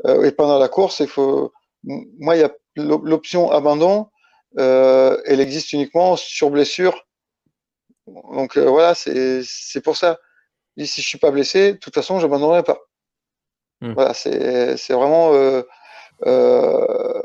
[0.06, 1.00] et pendant la course.
[1.00, 1.54] Il faut.
[1.84, 4.10] Moi, il y a l'option abandon.
[4.58, 7.06] elle existe uniquement sur blessure.
[8.06, 10.18] Donc voilà, c'est pour ça.
[10.76, 12.78] si je suis pas blessé, de toute façon, j'abandonnerai pas.
[13.80, 13.94] Hmm.
[13.94, 15.32] Voilà, c'est c'est vraiment
[16.26, 17.23] euh,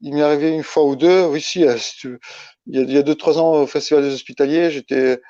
[0.00, 1.76] il m'est arrivé une fois ou deux, oui, si, euh,
[2.66, 5.20] il y a, deux, trois ans au Festival des Hospitaliers, j'étais,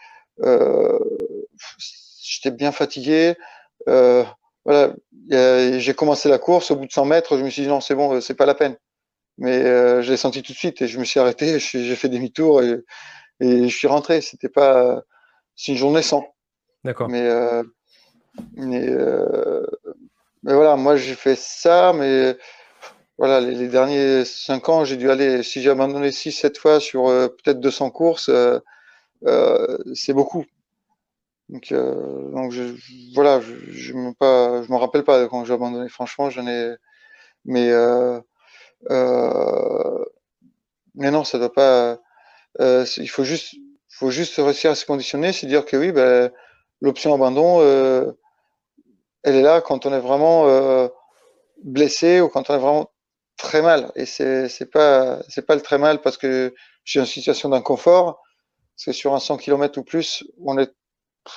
[0.43, 0.99] euh,
[2.21, 3.35] j'étais bien fatigué.
[3.89, 4.25] Euh,
[4.65, 4.95] voilà,
[5.79, 7.95] j'ai commencé la course, au bout de 100 mètres, je me suis dit non, c'est
[7.95, 8.77] bon, c'est pas la peine.
[9.39, 12.09] Mais euh, je l'ai senti tout de suite et je me suis arrêté, j'ai fait
[12.09, 12.77] demi-tour et,
[13.41, 14.21] et, je suis rentré.
[14.21, 15.03] C'était pas,
[15.57, 16.25] c'est une journée sans.
[16.85, 17.09] D'accord.
[17.09, 17.29] Mais,
[18.55, 18.87] mais,
[20.43, 22.37] mais voilà, moi j'ai fait ça, mais
[23.21, 27.09] voilà, les, derniers cinq ans, j'ai dû aller, si j'ai abandonné six, sept fois sur
[27.09, 28.59] euh, peut-être 200 courses, euh,
[29.27, 30.47] euh, c'est beaucoup.
[31.51, 32.75] Donc, donc je,
[33.15, 35.91] voilà, je, je me pas, je rappelle pas quand j'ai abandonné.
[35.91, 36.77] Franchement, j'en ai,
[37.45, 37.71] mais
[40.95, 41.99] mais non, ça doit pas.
[42.59, 43.55] il faut juste,
[43.91, 46.31] faut juste réussir à se conditionner, c'est dire que oui, ben,
[46.81, 47.61] l'option abandon,
[49.25, 50.89] elle est là quand on est vraiment
[51.63, 52.90] blessé ou quand on est vraiment
[53.41, 53.93] très mal.
[53.97, 57.49] Et c'est c'est pas c'est pas le très mal parce que je suis en situation
[57.49, 58.23] d'inconfort.
[58.77, 60.73] C'est sur un 100 km ou plus, on est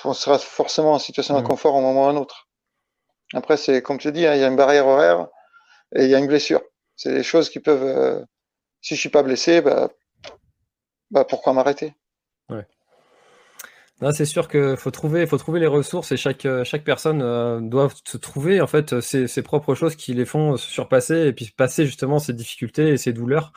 [0.04, 1.42] on sera forcément en situation mmh.
[1.42, 2.48] d'inconfort un moment ou un autre.
[3.34, 5.28] Après, c'est comme tu dis, hein, il y a une barrière horaire
[5.94, 6.62] et il y a une blessure.
[6.96, 7.82] C'est des choses qui peuvent.
[7.84, 8.24] Euh,
[8.80, 9.90] si je suis pas blessé, bah,
[11.10, 11.94] bah pourquoi m'arrêter?
[14.12, 18.16] C'est sûr qu'il faut trouver, faut trouver les ressources et chaque, chaque personne doit se
[18.16, 21.86] trouver en fait ses, ses, propres choses qui les font se surpasser et puis passer
[21.86, 23.52] justement ces difficultés et ces douleurs.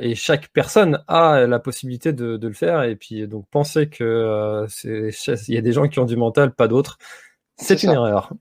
[0.00, 2.84] et chaque personne a la possibilité de, de, le faire.
[2.84, 6.68] Et puis donc penser que il y a des gens qui ont du mental, pas
[6.68, 6.98] d'autres,
[7.58, 8.32] c'est une erreur.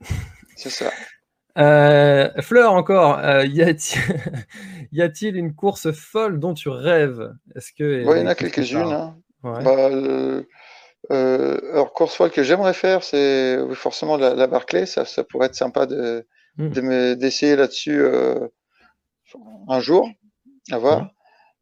[0.56, 0.92] C'est ça.
[1.60, 3.44] Euh, Fleur encore, euh,
[4.92, 7.34] y a-t-il une course folle dont tu rêves?
[7.56, 8.92] Est-ce que il y en a quelques-unes.
[8.92, 9.18] Hein.
[9.42, 9.80] Bah,
[11.12, 14.86] euh, alors course folle que j'aimerais faire, c'est forcément la, la Barclay.
[14.86, 16.26] Ça, ça, pourrait être sympa de
[16.58, 17.16] hmm.
[17.16, 18.04] d'essayer là-dessus
[19.68, 20.10] un jour,
[20.72, 21.10] à voir.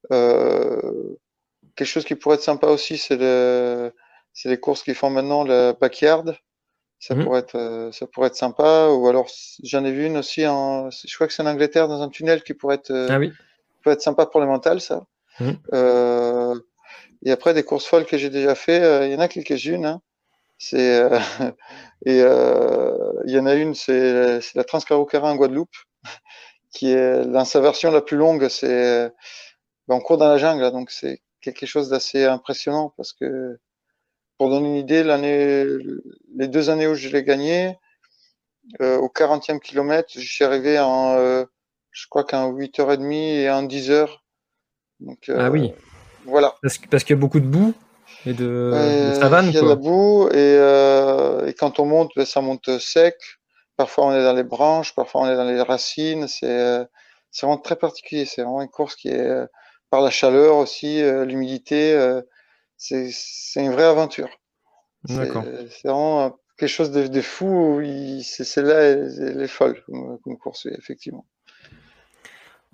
[0.10, 3.92] quelque chose qui pourrait être sympa aussi, c'est le,
[4.36, 6.38] c'est les courses qu'ils font maintenant, le backyard.
[7.00, 7.24] Ça, mmh.
[7.24, 8.88] pourrait être, euh, ça pourrait être sympa.
[8.90, 9.28] Ou alors,
[9.64, 12.44] j'en ai vu une aussi, en, je crois que c'est en Angleterre, dans un tunnel
[12.44, 13.32] qui pourrait être, euh, ah oui.
[13.84, 15.06] peut être sympa pour le mental, ça.
[17.24, 19.86] Euh, et après, des courses folles que j'ai déjà fait, il y en a quelques-unes.
[19.86, 20.02] Hein.
[20.58, 21.02] C'est
[22.06, 25.76] et il y en a une, c'est la Transcaroucara en Guadeloupe,
[26.72, 28.48] qui est dans sa version la plus longue.
[28.50, 29.12] C'est
[29.88, 33.60] on court dans la jungle, donc c'est quelque chose d'assez impressionnant parce que
[34.38, 37.78] pour donner une idée, les deux années où je l'ai gagné,
[38.82, 41.46] euh, au 40e kilomètre, je suis arrivé en, euh,
[41.92, 44.10] je crois qu'en 8h30 et en 10h.
[45.00, 45.74] Donc, euh, ah oui.
[46.26, 46.56] Voilà.
[46.62, 47.74] Parce, parce qu'il y a beaucoup de boue
[48.26, 49.48] et de, savane.
[49.48, 53.16] Il y a de la boue et, et quand on monte, ben, ça monte sec.
[53.78, 56.28] Parfois on est dans les branches, parfois on est dans les racines.
[56.28, 56.88] C'est
[57.32, 58.26] c'est vraiment très particulier.
[58.26, 59.30] C'est vraiment une course qui est
[59.90, 61.96] par la chaleur aussi, l'humidité
[62.78, 64.30] c'est une vraie aventure.
[65.08, 65.32] C'est
[65.84, 67.82] vraiment quelque chose de, fou.
[68.24, 69.84] C'est là, elle, est folle
[70.24, 71.26] comme course, effectivement.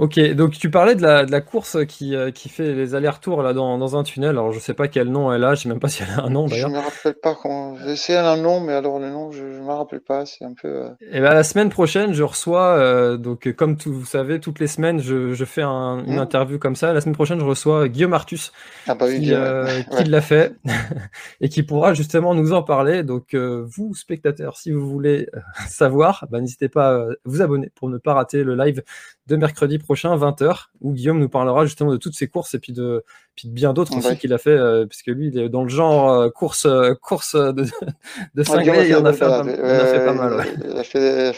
[0.02, 3.44] Ok, donc tu parlais de la, de la course qui, euh, qui fait les allers-retours
[3.44, 4.32] là dans, dans, un tunnel.
[4.32, 6.24] Alors je sais pas quel nom elle a, je sais même pas si elle a
[6.26, 6.70] un nom d'ailleurs.
[6.70, 7.76] Je me rappelle pas quand.
[7.86, 10.26] J'ai un nom, mais alors le nom, je, ne me rappelle pas.
[10.26, 10.70] C'est un peu.
[10.70, 14.40] Et euh, eh ben la semaine prochaine, je reçois euh, donc comme tout, vous savez,
[14.40, 16.20] toutes les semaines, je, je fais un, une mmh.
[16.20, 16.94] interview comme ça.
[16.94, 18.52] La semaine prochaine, je reçois Guillaume Artus
[18.88, 20.56] ah bah qui, qui l'a fait
[21.42, 23.04] et qui pourra justement nous en parler.
[23.04, 25.30] Donc vous spectateurs, si vous voulez
[25.68, 28.82] savoir, bah, n'hésitez pas à vous abonner pour ne pas rater le live
[29.28, 32.74] de mercredi prochain, 20h, où Guillaume nous parlera justement de toutes ses courses et puis
[32.74, 33.04] de,
[33.36, 35.70] puis de bien d'autres aussi qu'il a fait, euh, puisque lui, il est dans le
[35.70, 37.66] genre euh, course, euh, course de,
[38.36, 39.56] de cinglé, il en a fait, pas, mal.
[39.60, 40.06] Il a fait,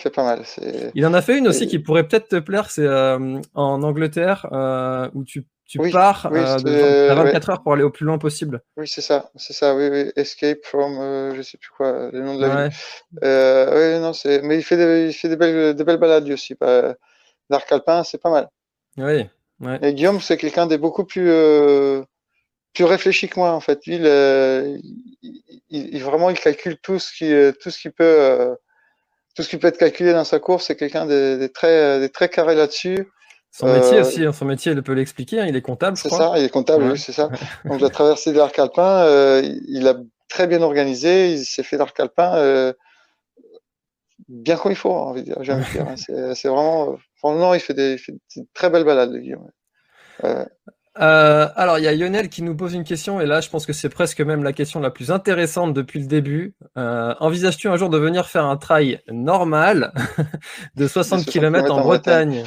[0.09, 0.43] pas mal.
[0.95, 4.47] Il en a fait une aussi qui pourrait peut-être te plaire, c'est en Angleterre,
[5.13, 8.61] où tu tu pars à 24 heures pour aller au plus loin possible.
[8.77, 10.11] Oui, c'est ça, c'est ça, oui, oui.
[10.15, 12.77] Escape from, je sais plus quoi, le nom de la ville.
[13.21, 16.53] oui, non, c'est, mais il fait des, il fait des belles, des belles balades aussi.
[16.53, 16.95] Pas
[17.49, 18.49] l'arc alpin, c'est pas mal.
[18.97, 19.27] Oui.
[19.81, 22.03] Et Guillaume, c'est quelqu'un de beaucoup plus, euh,
[22.73, 23.85] plus réfléchi que moi, en fait.
[23.85, 23.95] Lui,
[25.69, 27.31] il, vraiment, il calcule tout ce qui,
[27.61, 28.55] tout ce qui peut, euh,
[29.35, 30.65] tout ce qui peut être calculé dans sa course.
[30.65, 33.07] C'est quelqu'un de, très, de très carré là-dessus.
[33.51, 35.39] Son métier euh, aussi, hein, son métier, il peut l'expliquer.
[35.39, 37.29] Hein, il est comptable, C'est ça, il est comptable, oui, c'est ça.
[37.65, 39.95] Donc, la traversée de l'arc alpin, il a
[40.27, 41.33] très bien organisé.
[41.33, 42.73] Il s'est fait l'arc alpin
[44.27, 45.37] bien comme il faut, envie de dire.
[45.37, 45.95] Hein.
[46.35, 47.97] C'est vraiment non, il fait des,
[48.53, 49.49] très belles balades, Guillaume.
[50.99, 53.65] Euh, alors, il y a Lionel qui nous pose une question, et là, je pense
[53.65, 56.55] que c'est presque même la question la plus intéressante depuis le début.
[56.77, 59.93] Euh, envisages-tu un jour de venir faire un trail normal
[60.75, 62.43] de 60 km en Bretagne?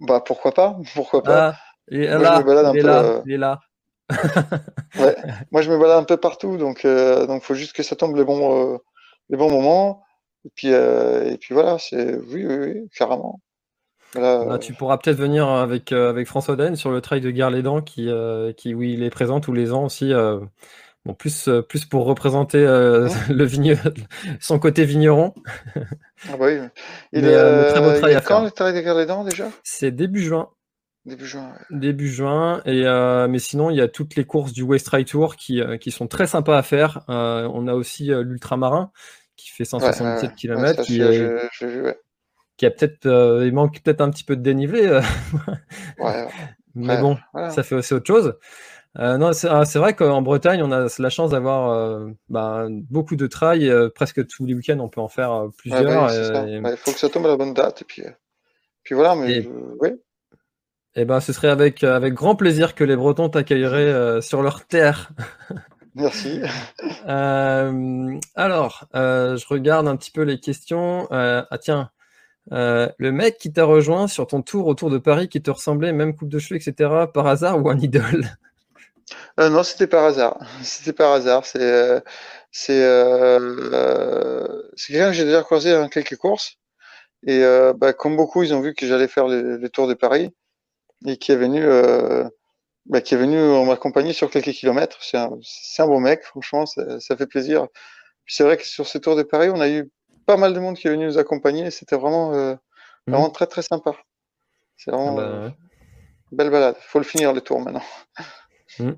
[0.00, 0.76] Bah, pourquoi pas?
[0.94, 1.54] Pourquoi pas?
[1.54, 3.60] Ah, et là, il, est là, il est là.
[5.50, 8.16] Moi, je me balade un peu partout, donc euh, donc faut juste que ça tombe
[8.16, 8.78] les bons
[9.30, 10.02] les bons moments.
[10.44, 13.40] Et puis et puis voilà, c'est oui, oui, oui, carrément.
[14.14, 17.82] Bah, tu pourras peut-être venir avec, euh, avec François Den sur le trail de Guerre-les-Dents,
[17.82, 20.12] qui, euh, qui, oui, il est présent tous les ans aussi.
[20.12, 20.38] Euh,
[21.04, 22.58] bon, plus, plus pour représenter
[23.28, 23.76] le vigne...
[24.40, 25.34] son côté vigneron.
[26.28, 26.58] Ah bah oui.
[27.12, 29.48] Il est très beau trail à quand le trail de Guerre-les-Dents déjà?
[29.62, 30.50] C'est début juin.
[31.04, 31.52] Début juin.
[31.70, 32.62] Début juin.
[32.64, 32.84] Et,
[33.28, 36.06] mais sinon, il y a toutes les courses du West Trail Tour qui, qui sont
[36.06, 37.02] très sympas à faire.
[37.08, 38.90] on a aussi l'Ultramarin
[39.36, 40.82] qui fait 177 km.
[40.82, 41.02] qui,
[42.56, 44.86] qui a peut-être, euh, il manque peut-être un petit peu de dénivelé.
[44.86, 45.00] Euh.
[45.98, 46.26] ouais,
[46.74, 47.16] Mais bon,
[47.50, 48.36] ça fait aussi autre chose.
[48.98, 53.28] Euh, non, ah, c'est vrai qu'en Bretagne, on a la chance d'avoir bah, beaucoup de
[53.28, 53.72] trails.
[53.94, 56.12] presque tous les week-ends, on peut en faire plusieurs.
[56.48, 57.82] Il faut que ça tombe à la bonne date.
[57.82, 58.02] Et puis,
[58.82, 59.50] puis voilà, mais et...
[59.80, 59.90] oui.
[60.96, 65.12] Eh ben, ce serait avec, avec grand plaisir que les Bretons t'accueilleraient sur leur terre.
[65.94, 66.40] Merci.
[67.06, 71.06] alors, je regarde un petit peu les questions.
[71.12, 71.90] ah tiens,
[72.52, 75.92] euh, le mec qui t'a rejoint sur ton tour autour de Paris, qui te ressemblait,
[75.92, 78.26] même coupe de cheveux, etc., par hasard ou un idole?
[79.38, 80.38] Euh, non, c'était par hasard.
[80.62, 81.44] C'était par hasard.
[81.44, 82.00] C'est euh,
[84.76, 86.56] c'est quelqu'un que j'ai déjà croisé dans quelques courses.
[87.26, 87.42] Et
[87.76, 90.30] bah, comme beaucoup, ils ont vu que j'allais faire les, tours de Paris
[91.06, 91.66] et qui est venu
[92.86, 93.36] bah, qui est venu
[93.66, 94.98] m'accompagner sur quelques kilomètres.
[95.02, 95.30] C'est un,
[95.78, 97.66] un bon mec, franchement, ça, ça fait plaisir.
[98.26, 99.90] C'est vrai que sur ces tours de Paris, on a eu
[100.26, 101.70] pas mal de monde qui est venu nous accompagner.
[101.70, 102.58] C'était vraiment mmh.
[103.06, 103.94] vraiment très très sympa.
[104.76, 105.52] C'est vraiment ah bah,
[106.32, 106.76] belle balade.
[106.80, 107.82] Faut le finir le tour maintenant.
[108.78, 108.96] Il hmm.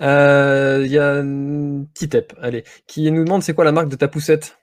[0.00, 3.96] euh, y a un petit tep, allez, qui nous demande c'est quoi la marque de
[3.96, 4.58] ta poussette?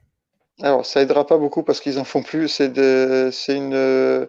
[0.62, 2.48] Alors, ça aidera pas beaucoup parce qu'ils en font plus.
[2.48, 4.28] C'est une euh,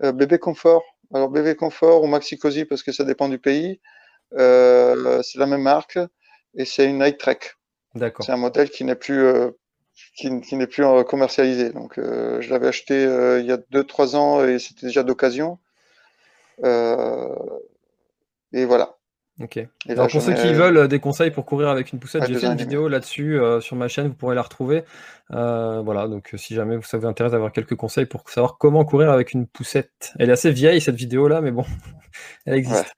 [0.00, 0.82] bébé confort.
[1.14, 3.80] Alors, bébé confort ou maxi cozy parce que ça dépend du pays.
[4.36, 5.98] Euh, c'est la même marque
[6.54, 7.38] et c'est une Night Trek.
[7.94, 8.24] D'accord.
[8.24, 9.26] C'est un modèle qui n'est plus
[10.16, 11.70] qui, n'est plus commercialisé.
[11.70, 15.58] Donc, je l'avais acheté il y a 2-3 ans et c'était déjà d'occasion.
[16.64, 17.34] Euh,
[18.52, 18.94] et voilà.
[19.40, 19.60] Ok.
[19.88, 22.56] Alors pour ceux qui veulent des conseils pour courir avec une poussette, j'ai fait une
[22.56, 24.82] vidéo là-dessus euh, sur ma chaîne, vous pourrez la retrouver.
[25.30, 28.84] Euh, voilà, donc si jamais vous, ça vous intéresse d'avoir quelques conseils pour savoir comment
[28.84, 30.12] courir avec une poussette.
[30.18, 31.64] Elle est assez vieille cette vidéo là, mais bon,
[32.46, 32.96] elle existe.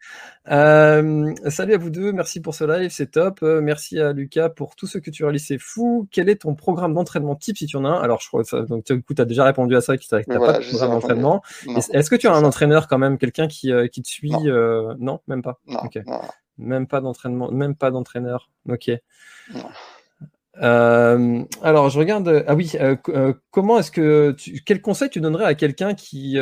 [0.49, 3.41] Euh, salut à vous deux, merci pour ce live, c'est top.
[3.43, 6.09] Euh, merci à Lucas pour tout ce que tu réalises, c'est fou.
[6.11, 8.01] Quel est ton programme d'entraînement type si tu en as un?
[8.01, 10.23] Alors, je crois que donc, du coup, tu as déjà répondu à ça, qui n'as
[10.23, 11.43] pas de programme d'entraînement.
[11.93, 14.33] Est-ce que tu as un entraîneur quand même, quelqu'un qui, euh, qui te suit
[14.99, 15.21] non.
[15.27, 15.61] même pas?
[15.67, 15.81] Non,
[16.59, 18.51] Même pas d'entraînement, même pas d'entraîneur.
[18.69, 18.91] Ok.
[20.59, 22.45] Euh, alors, je regarde.
[22.47, 26.37] Ah oui, euh, euh, comment est-ce que tu, quel conseil tu donnerais à quelqu'un qui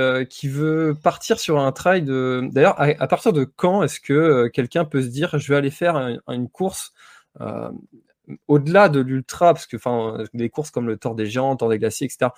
[0.44, 2.48] veut partir sur un trail de.
[2.52, 5.96] D'ailleurs, à, partir de quand est-ce que quelqu'un peut se dire je vais aller faire
[6.28, 6.92] une course
[8.46, 11.78] au-delà de l'ultra, parce que enfin des courses comme le Tour des Géants, Tour des
[11.78, 12.30] Glaciers, etc.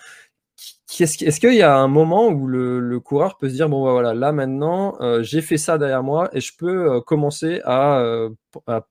[1.00, 4.12] Est-ce qu'il y a un moment où le, coureur peut se dire bon bah, voilà
[4.14, 8.02] là maintenant j'ai fait ça derrière moi et je peux commencer à,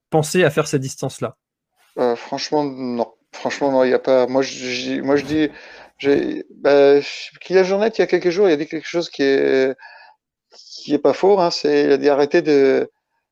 [0.10, 1.38] penser à faire cette distance là
[2.00, 3.14] euh, franchement, non.
[3.32, 4.26] Franchement, non, il n'y a pas.
[4.26, 5.50] Moi, je, moi, je dis,
[6.00, 7.00] j'ai, bah,
[7.42, 9.10] qu'il y a journée, il y a quelques jours, il y a dit quelque chose
[9.10, 9.78] qui est,
[10.52, 11.40] qui est pas faux.
[11.40, 12.90] Hein, c'est, il a dit arrêtez de,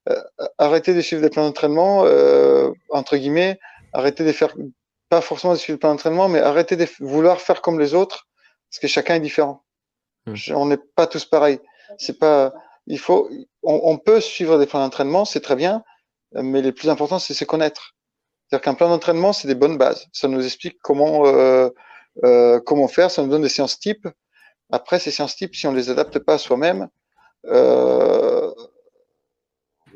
[0.09, 0.23] euh,
[0.59, 3.59] arrêtez de suivre des plans d'entraînement, euh, entre guillemets,
[3.91, 4.53] arrêtez de faire,
[5.09, 8.27] pas forcément de suivre des plans d'entraînement, mais arrêtez de vouloir faire comme les autres,
[8.69, 9.63] parce que chacun est différent.
[10.27, 10.35] Hmm.
[10.53, 11.59] On n'est pas tous pareils.
[11.97, 12.53] C'est pas,
[12.85, 13.29] il faut,
[13.63, 15.83] on, on peut suivre des plans d'entraînement, c'est très bien,
[16.33, 17.95] mais le plus important, c'est se connaître.
[18.49, 20.07] C'est-à-dire qu'un plan d'entraînement, c'est des bonnes bases.
[20.13, 21.69] Ça nous explique comment euh,
[22.23, 24.07] euh, comment faire, ça nous donne des séances types.
[24.71, 26.89] Après, ces séances types, si on les adapte pas à soi-même,
[27.45, 28.51] euh,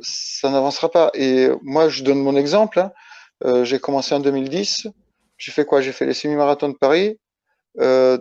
[0.01, 1.11] ça n'avancera pas.
[1.13, 2.79] Et moi, je donne mon exemple.
[2.79, 2.91] Hein.
[3.45, 4.87] Euh, j'ai commencé en 2010.
[5.37, 5.81] J'ai fait quoi?
[5.81, 7.19] J'ai fait les semi-marathons de Paris
[7.79, 8.17] euh,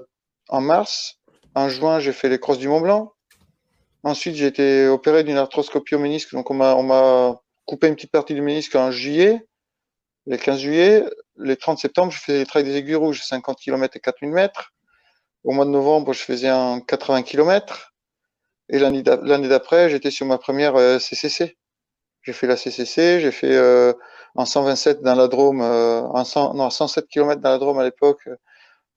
[0.49, 1.19] en mars.
[1.55, 3.13] En juin, j'ai fait les crosses du Mont Blanc.
[4.03, 6.33] Ensuite, j'ai été opéré d'une arthroscopie au ménisque.
[6.33, 9.47] Donc, on m'a coupé une petite partie du ménisque en juillet.
[10.27, 11.05] Le 15 juillet,
[11.37, 14.73] le 30 septembre, je faisais les trails des aiguilles rouges, 50 km et 4000 mètres.
[15.45, 17.95] Au mois de novembre, je faisais un 80 km.
[18.69, 21.45] Et l'année d'après, j'étais sur ma première CCC.
[21.45, 21.49] Euh,
[22.23, 23.93] j'ai fait la CCC, j'ai fait euh,
[24.35, 27.85] en 127 dans la Drôme, euh, en 100, non, 107 km dans la Drôme à
[27.85, 28.29] l'époque,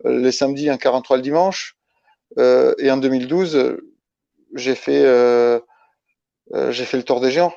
[0.05, 1.77] euh, les samedis, un 43 le dimanche.
[2.37, 3.77] Euh, et en 2012,
[4.55, 5.03] j'ai fait,
[6.69, 7.53] j'ai fait le Tour des Géants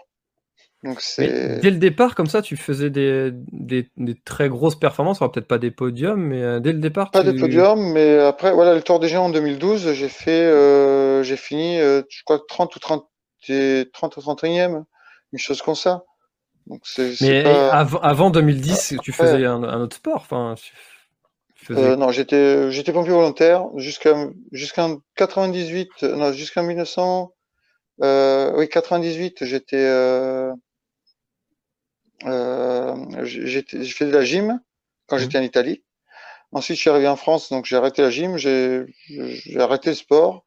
[0.83, 3.89] dès le départ, comme ça, tu faisais des, des,
[4.25, 7.11] très grosses performances, peut-être pas des podiums, mais euh, dès le départ.
[7.11, 11.23] Pas des podiums, mais après, voilà, le Tour des Géants en 2012, j'ai fait, euh,
[11.23, 13.07] j'ai fini, euh, je crois, 30 ou 30,
[13.93, 14.85] 30 ou 31e,
[15.33, 16.05] une chose comme ça.
[16.67, 16.83] Donc
[17.21, 20.57] mais avant, 2010, tu faisais un, autre sport, enfin.
[21.71, 24.15] non, j'étais, j'étais pompier volontaire jusqu'à
[24.51, 27.33] jusqu'en 98, non, jusqu'en 1900.
[28.01, 30.53] oui, 98, j'étais euh,
[32.25, 34.61] j'ai fait de la gym
[35.07, 35.19] quand mmh.
[35.21, 35.83] j'étais en Italie.
[36.53, 38.87] Ensuite, je suis arrivé en France, donc j'ai arrêté la gym, j'ai
[39.59, 40.45] arrêté le sport.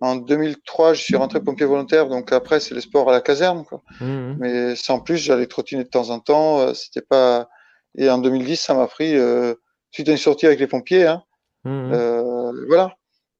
[0.00, 3.64] En 2003, je suis rentré pompier volontaire, donc après, c'est le sport à la caserne.
[3.64, 3.82] Quoi.
[4.00, 4.36] Mmh.
[4.38, 6.60] Mais sans plus, j'allais trottiner de temps en temps.
[6.60, 7.48] Euh, c'était pas.
[7.96, 9.54] Et en 2010, ça m'a pris euh,
[9.92, 11.06] suite à une sortie avec les pompiers.
[11.06, 11.22] Hein.
[11.62, 11.92] Mmh.
[11.92, 12.96] Euh, voilà.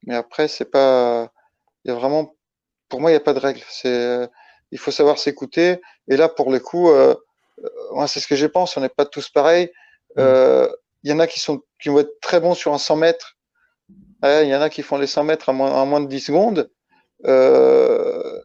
[0.06, 1.32] Mais après, c'est pas.
[1.84, 2.36] Il y a vraiment.
[2.88, 3.62] Pour moi, il n'y a pas de règle.
[3.68, 4.28] C'est.
[4.70, 5.80] Il faut savoir s'écouter.
[6.08, 7.14] Et là, pour le coup, euh, euh,
[7.92, 8.76] moi, c'est ce que je pense.
[8.76, 9.70] On n'est pas tous pareils.
[10.16, 10.20] Mm.
[10.20, 10.68] Euh,
[11.02, 13.36] il y en a qui sont qui vont être très bons sur un 100 mètres.
[14.22, 16.70] Il y en a qui font les 100 mètres en moins, moins de 10 secondes.
[17.26, 18.40] Euh,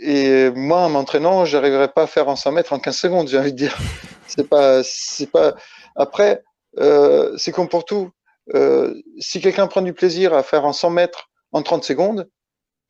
[0.00, 3.28] et moi, en m'entraînant, j'arriverai pas à faire un 100 mètres en 15 secondes.
[3.28, 3.76] J'ai envie de dire.
[4.28, 5.54] C'est pas, c'est pas.
[5.94, 6.42] Après,
[6.80, 8.10] euh, c'est comme pour tout.
[8.56, 12.28] Euh, si quelqu'un prend du plaisir à faire un 100 mètres en 30 secondes,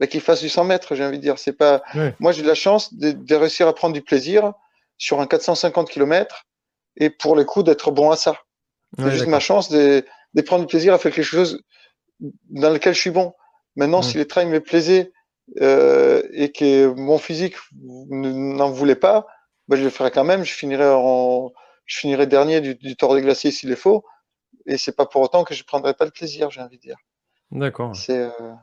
[0.00, 1.38] bah, qu'il fasse du 100 mètres, j'ai envie de dire.
[1.38, 1.82] C'est pas.
[2.20, 4.54] Moi, j'ai de la chance de, réussir à prendre du plaisir
[4.98, 6.44] sur un 450 km
[6.96, 8.38] et pour le coup d'être bon à ça.
[8.98, 10.04] C'est juste ma chance de,
[10.46, 11.62] prendre du plaisir à faire quelque chose
[12.20, 13.34] dans lequel je suis bon.
[13.74, 15.12] Maintenant, si les trails me plaisaient
[15.60, 19.26] euh, et que mon physique n'en voulait pas,
[19.68, 20.44] bah, je le ferais quand même.
[20.44, 21.52] Je finirais en,
[21.84, 24.04] je finirais dernier du, du Tour des Glaciers s'il est faux.
[24.66, 26.96] Et c'est pas pour autant que je prendrais pas le plaisir, j'ai envie de dire.
[27.50, 27.94] D'accord.
[27.94, 28.18] C'est.
[28.18, 28.54] Euh...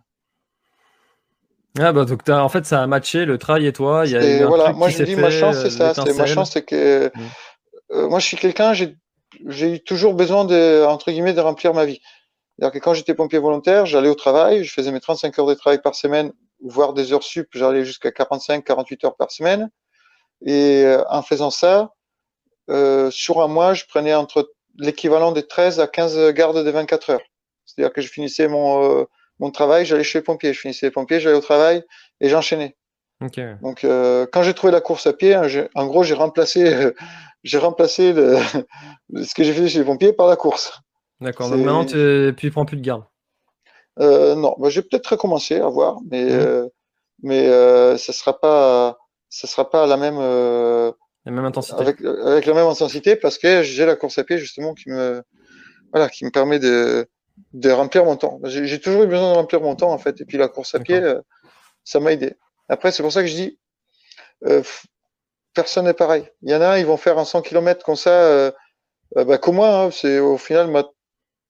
[1.79, 4.03] Ah bah donc en fait ça a matché le trail et toi.
[4.05, 5.93] Il y a voilà, moi je dis ma chance c'est ça.
[5.93, 7.21] C'est ma chance c'est que mm.
[7.93, 8.95] euh, moi je suis quelqu'un j'ai
[9.47, 11.99] j'ai eu toujours besoin de entre guillemets de remplir ma vie.
[12.57, 15.55] C'est-à-dire que quand j'étais pompier volontaire, j'allais au travail, je faisais mes 35 heures de
[15.55, 19.71] travail par semaine, voire des heures sup, j'allais jusqu'à 45, 48 heures par semaine.
[20.45, 21.93] Et euh, en faisant ça,
[22.69, 27.09] euh, sur un mois, je prenais entre l'équivalent de 13 à 15 gardes de 24
[27.09, 27.21] heures.
[27.65, 29.05] C'est-à-dire que je finissais mon, euh,
[29.43, 30.53] mon travail, j'allais chez les pompiers.
[30.53, 31.83] Je finissais les pompiers, j'allais au travail
[32.21, 32.77] et j'enchaînais.
[33.19, 36.63] Donc, euh, quand j'ai trouvé la course à pied, hein, en gros, j'ai remplacé,
[37.43, 38.37] j'ai remplacé le,
[39.23, 40.79] ce que j'ai fait chez les pompiers par la course.
[41.19, 41.49] D'accord.
[41.49, 43.03] Donc maintenant, tu ne prends plus de garde.
[43.99, 46.69] Euh, non, bah, j'ai peut-être recommencé à voir, mais mmh.
[47.21, 48.97] mais ça sera pas,
[49.29, 50.19] ça sera pas la même.
[50.19, 51.79] la même intensité.
[51.79, 55.21] Avec, avec, la même intensité parce que j'ai la course à pied justement qui me,
[55.93, 57.07] voilà, qui me permet de
[57.53, 58.39] de remplir mon temps.
[58.43, 60.79] J'ai toujours eu besoin de remplir mon temps en fait, et puis la course à
[60.79, 61.01] pied,
[61.83, 62.35] ça m'a aidé.
[62.69, 63.59] Après, c'est pour ça que je dis,
[64.45, 64.63] euh,
[65.53, 66.27] personne n'est pareil.
[66.41, 68.51] Il y en a, ils vont faire un 100 km comme ça, euh,
[69.17, 69.83] euh, bah, comme moi.
[69.83, 70.85] Hein, c'est au final ma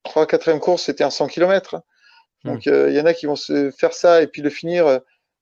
[0.04, 1.82] 3 4 course, c'était un 100 km.
[2.44, 2.90] Donc hmm.
[2.90, 5.00] il y en a qui vont se faire ça et puis le finir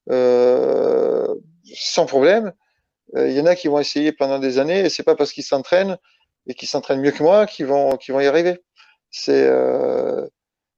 [0.08, 2.54] sans problème.
[3.16, 5.44] Il y en a qui vont essayer pendant des années et c'est pas parce qu'ils
[5.44, 5.98] s'entraînent
[6.48, 8.62] et qu'ils s'entraînent mieux que moi qu'ils vont qu'ils vont y arriver.
[9.12, 9.52] C'est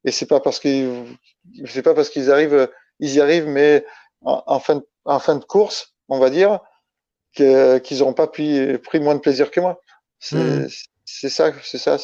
[0.05, 1.17] et c'est pas parce qu'ils
[1.65, 2.69] c'est pas parce qu'ils arrivent
[2.99, 3.85] ils y arrivent mais
[4.25, 6.59] en, fin, de, en fin de course, on va dire,
[7.33, 9.81] qu'ils n'auront pas pris, pris moins de plaisir que moi.
[10.19, 10.67] C'est
[11.23, 11.29] hmm.
[11.29, 11.97] ça, c'est ça.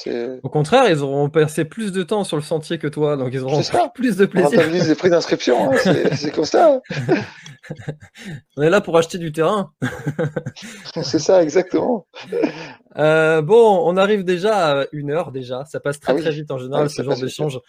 [0.44, 3.44] Au contraire, ils auront passé plus de temps sur le sentier que toi, donc ils
[3.44, 3.62] auront
[3.94, 4.62] plus de plaisir.
[4.68, 5.78] On des prix d'inscription, hein,
[6.16, 6.80] c'est comme ça.
[8.58, 9.72] on est là pour acheter du terrain.
[11.04, 12.08] c'est ça, exactement.
[12.98, 15.64] Euh, bon, on arrive déjà à une heure déjà.
[15.66, 17.60] Ça passe très ah très vite en général ce genre d'échange.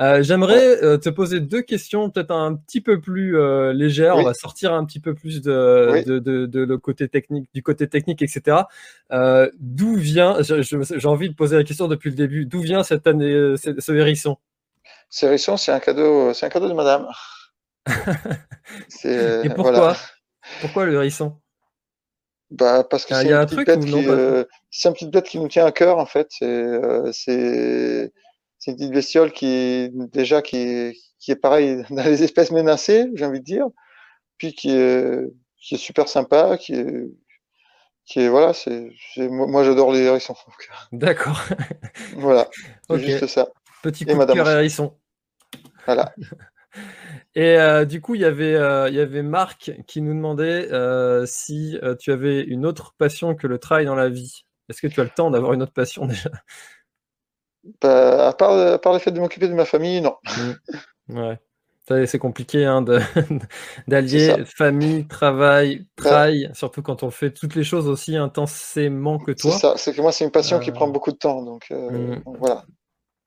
[0.00, 3.36] Euh, J'aimerais euh, te poser deux questions, peut-être un petit peu plus
[3.72, 4.16] légères.
[4.16, 7.62] On va sortir un petit peu plus de, de, de, de, le côté technique, du
[7.62, 8.58] côté technique, etc.
[9.58, 10.42] D'où vient
[10.94, 12.46] J'ai envie de poser la question depuis le début.
[12.46, 14.36] D'où vient cette année, ce hérisson?
[15.08, 17.06] Ce hérisson, c'est un cadeau, c'est un cadeau de Madame.
[19.04, 19.96] Et pourquoi?
[20.60, 21.36] Pourquoi le hérisson?
[22.50, 25.66] Bah, parce que c'est un, truc qui, euh, c'est un petit bête qui nous tient
[25.66, 26.28] à cœur en fait.
[26.30, 28.12] C'est euh, c'est
[28.68, 33.40] une petite bestiole qui déjà qui qui est pareil dans les espèces menacées, j'ai envie
[33.40, 33.66] de dire,
[34.38, 35.24] puis qui est
[35.60, 37.08] qui est super sympa, qui est
[38.06, 40.36] qui est voilà, c'est moi j'adore les hérissons.
[40.92, 41.42] D'accord.
[42.16, 42.48] voilà,
[42.88, 43.48] c'est juste ça.
[43.82, 44.96] Petit coup de cœur hérisson.
[45.84, 46.14] Voilà.
[47.34, 50.72] Et euh, du coup, il y avait, euh, il y avait Marc qui nous demandait
[50.72, 54.44] euh, si tu avais une autre passion que le travail dans la vie.
[54.68, 56.30] Est-ce que tu as le temps d'avoir une autre passion déjà?
[57.80, 60.16] Bah, à, part, part, le fait de m'occuper de ma famille, non.
[61.08, 61.18] Mmh.
[61.18, 61.38] Ouais.
[61.88, 62.82] C'est compliqué hein,
[63.88, 69.52] d'allier famille, travail, travail, surtout quand on fait toutes les choses aussi intensément que toi.
[69.52, 71.42] C'est ça, c'est que moi, c'est une passion qui prend beaucoup de temps.
[71.42, 72.22] Donc, mmh.
[72.38, 72.64] voilà.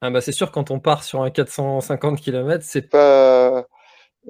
[0.01, 3.65] Ah bah c'est sûr, quand on part sur un 450 km, c'est pas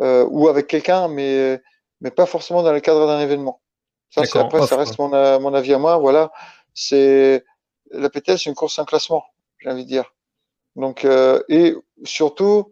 [0.01, 1.61] euh, ou avec quelqu'un, mais
[2.01, 3.61] mais pas forcément dans le cadre d'un événement.
[4.09, 5.09] Ça, après, ça reste mon,
[5.39, 5.97] mon avis à moi.
[5.97, 6.32] Voilà,
[6.73, 7.43] c'est
[7.91, 9.23] la PTL, c'est une course en classement,
[9.59, 10.13] j'ai envie de dire.
[10.75, 12.71] Donc euh, et surtout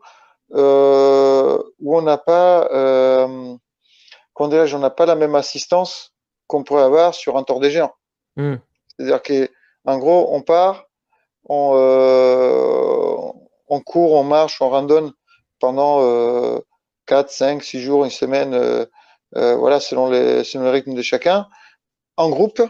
[0.54, 3.56] euh, où on n'a pas, euh,
[4.39, 6.14] on n'a pas la même assistance
[6.48, 7.93] qu'on pourrait avoir sur un tour des géants.
[8.36, 8.56] Hmm.
[8.88, 10.86] C'est-à-dire qu'en gros, on part,
[11.45, 13.18] on, euh,
[13.68, 15.12] on court, on marche, on randonne
[15.60, 16.60] pendant euh,
[17.08, 18.86] 4, 5, 6 jours, une semaine, euh,
[19.34, 21.48] voilà, selon, les, selon le rythme de chacun,
[22.16, 22.62] en groupe,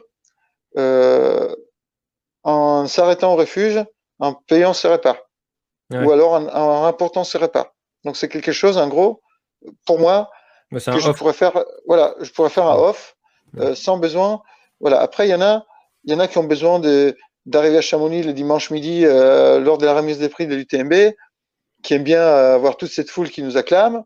[2.43, 3.84] en s'arrêtant au refuge,
[4.19, 5.17] en payant ses repas,
[5.91, 7.73] ou alors en, en rapportant ses repas.
[8.03, 9.21] Donc c'est quelque chose, en gros,
[9.85, 10.29] pour moi,
[10.71, 13.15] que je pourrais faire, voilà, je pourrais faire un off
[13.57, 14.41] euh, sans besoin.
[14.79, 14.99] Voilà.
[14.99, 15.65] Après, il y en a,
[16.03, 17.15] il y en a qui ont besoin de
[17.45, 21.13] d'arriver à Chamonix le dimanche midi euh, lors de la remise des prix de l'UTMB,
[21.81, 24.03] qui aiment bien avoir toute cette foule qui nous acclame.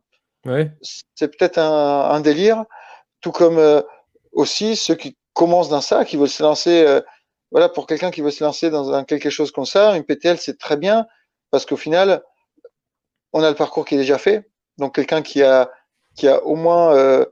[0.82, 2.66] C'est peut-être un, délire,
[3.20, 3.82] tout comme euh,
[4.32, 6.86] aussi ceux qui commencent dans ça, qui veulent se lancer.
[6.86, 7.02] Euh,
[7.52, 10.58] voilà, pour quelqu'un qui veut se lancer dans, quelque chose comme ça, une PTL, c'est
[10.58, 11.06] très bien
[11.52, 12.24] parce qu'au final,
[13.34, 14.50] on a le parcours qui est déjà fait.
[14.78, 15.72] Donc quelqu'un qui a
[16.16, 17.26] qui a au moins, euh,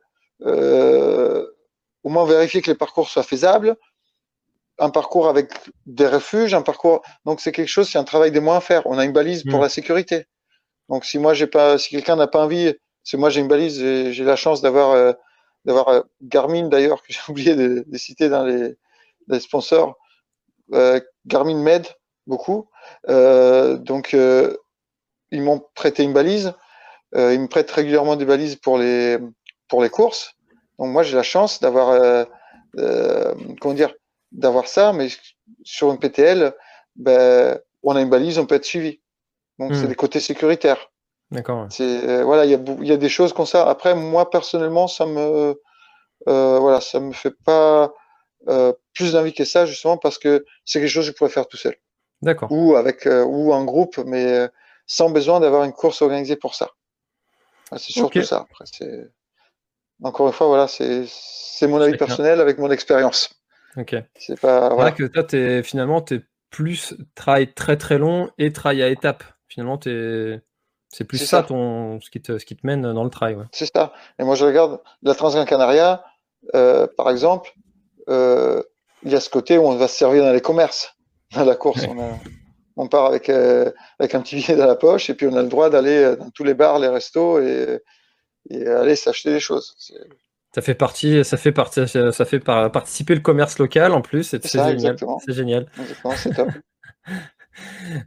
[0.46, 1.46] euh,
[2.04, 3.76] au moins vérifié que les parcours soient faisables,
[4.78, 5.52] un parcours avec
[5.86, 7.02] des refuges, un parcours.
[7.26, 8.84] Donc c'est quelque chose, c'est un travail des moins à faire.
[8.86, 9.64] On a une balise pour Mm.
[9.64, 10.28] la sécurité.
[10.90, 13.80] Donc si moi j'ai pas, si quelqu'un n'a pas envie, c'est moi j'ai une balise,
[13.80, 15.14] j'ai la chance d'avoir euh,
[15.66, 18.76] d'avoir euh, Garmin d'ailleurs que j'ai oublié de, de citer dans les,
[19.28, 19.96] les sponsors.
[20.74, 21.88] Euh, Garmin m'aide
[22.30, 22.70] beaucoup.
[23.10, 24.56] Euh, donc euh,
[25.32, 26.54] ils m'ont prêté une balise.
[27.16, 29.18] Euh, ils me prêtent régulièrement des balises pour les
[29.68, 30.36] pour les courses.
[30.78, 32.26] Donc moi j'ai la chance d'avoir
[33.60, 33.94] comment dire
[34.32, 35.08] d'avoir ça, mais
[35.64, 36.54] sur une PTL,
[36.96, 39.02] ben, on a une balise, on peut être suivi.
[39.58, 39.76] Donc Hmm.
[39.76, 40.92] c'est des côtés sécuritaires.
[41.32, 41.68] D'accord.
[41.80, 43.68] euh, voilà, il y y a des choses comme ça.
[43.70, 45.60] Après moi personnellement, ça me
[46.28, 47.94] euh, voilà, ça me fait pas
[48.48, 51.48] euh, plus d'envie que ça justement parce que c'est quelque chose que je pourrais faire
[51.48, 51.76] tout seul
[52.22, 52.52] D'accord.
[52.52, 54.48] ou avec euh, ou en groupe, mais euh,
[54.86, 56.70] sans besoin d'avoir une course organisée pour ça.
[57.72, 58.48] Ah, C'est surtout ça.
[58.50, 58.66] Après,
[60.04, 63.30] encore une fois, voilà, c'est c'est mon avis personnel avec mon expérience.
[63.78, 63.96] Ok.
[64.16, 64.92] C'est pas voilà.
[64.92, 69.24] que toi, t'es, finalement, t'es plus travail très très long et travail à étapes.
[69.48, 70.42] Finalement, t'es,
[70.90, 71.44] c'est plus ça, ça.
[71.44, 73.36] ton, ce qui te, ce qui te mène dans le trail.
[73.36, 73.46] Ouais.
[73.52, 73.94] C'est ça.
[74.18, 76.04] Et moi, je regarde la Transgran Canaria,
[76.56, 77.54] euh, par exemple,
[78.10, 78.64] euh,
[79.04, 80.96] il y a ce côté où on va se servir dans les commerces,
[81.36, 81.86] dans la course.
[81.90, 82.18] On, a-
[82.78, 83.70] on part avec, euh,
[84.00, 86.16] avec un petit billet dans la poche et puis on a le droit d'aller euh,
[86.16, 87.80] dans tous les bars, les restos et,
[88.50, 89.76] et aller s'acheter des choses.
[90.56, 94.24] Ça fait partie, ça fait partie, ça fait par- participer le commerce local en plus.
[94.24, 94.40] C'est
[94.72, 94.96] génial.
[95.26, 95.66] C'est génial.
[96.16, 96.50] c'est top.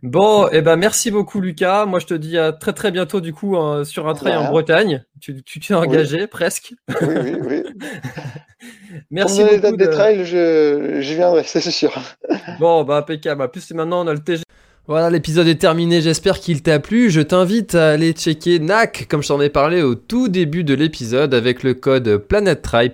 [0.03, 1.87] Bon, et ben merci beaucoup Lucas.
[1.87, 4.49] Moi, je te dis à très très bientôt du coup euh, sur un trail en.
[4.51, 5.05] Bretagne.
[5.21, 6.75] Tu tu t'es engagé presque.
[7.01, 7.63] Oui, oui, oui.
[9.11, 9.77] Merci Pour me donner les beaucoup.
[9.77, 11.93] dates des de- trails, je, j'y viendrai, c'est sûr.
[12.61, 13.43] Bon, bah impeccable.
[13.43, 14.43] En plus, maintenant, on a le TG.
[14.89, 16.01] Voilà, l'épisode est terminé.
[16.01, 17.09] J'espère qu'il t'a plu.
[17.11, 20.75] Je t'invite à aller checker NAC, comme je t'en ai parlé au tout début de
[20.75, 22.91] l'épisode, avec le code PlanetTrail,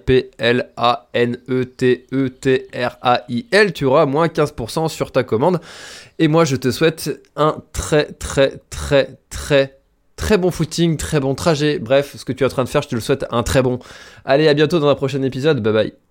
[2.38, 3.72] P-L-A-N-E-T-E-T-R-A-I-L.
[3.72, 5.61] Tu auras moins 15% sur ta commande.
[6.18, 9.78] Et moi, je te souhaite un très, très, très, très,
[10.16, 11.78] très bon footing, très bon trajet.
[11.78, 13.62] Bref, ce que tu es en train de faire, je te le souhaite un très
[13.62, 13.78] bon.
[14.24, 15.62] Allez, à bientôt dans un prochain épisode.
[15.62, 16.07] Bye bye.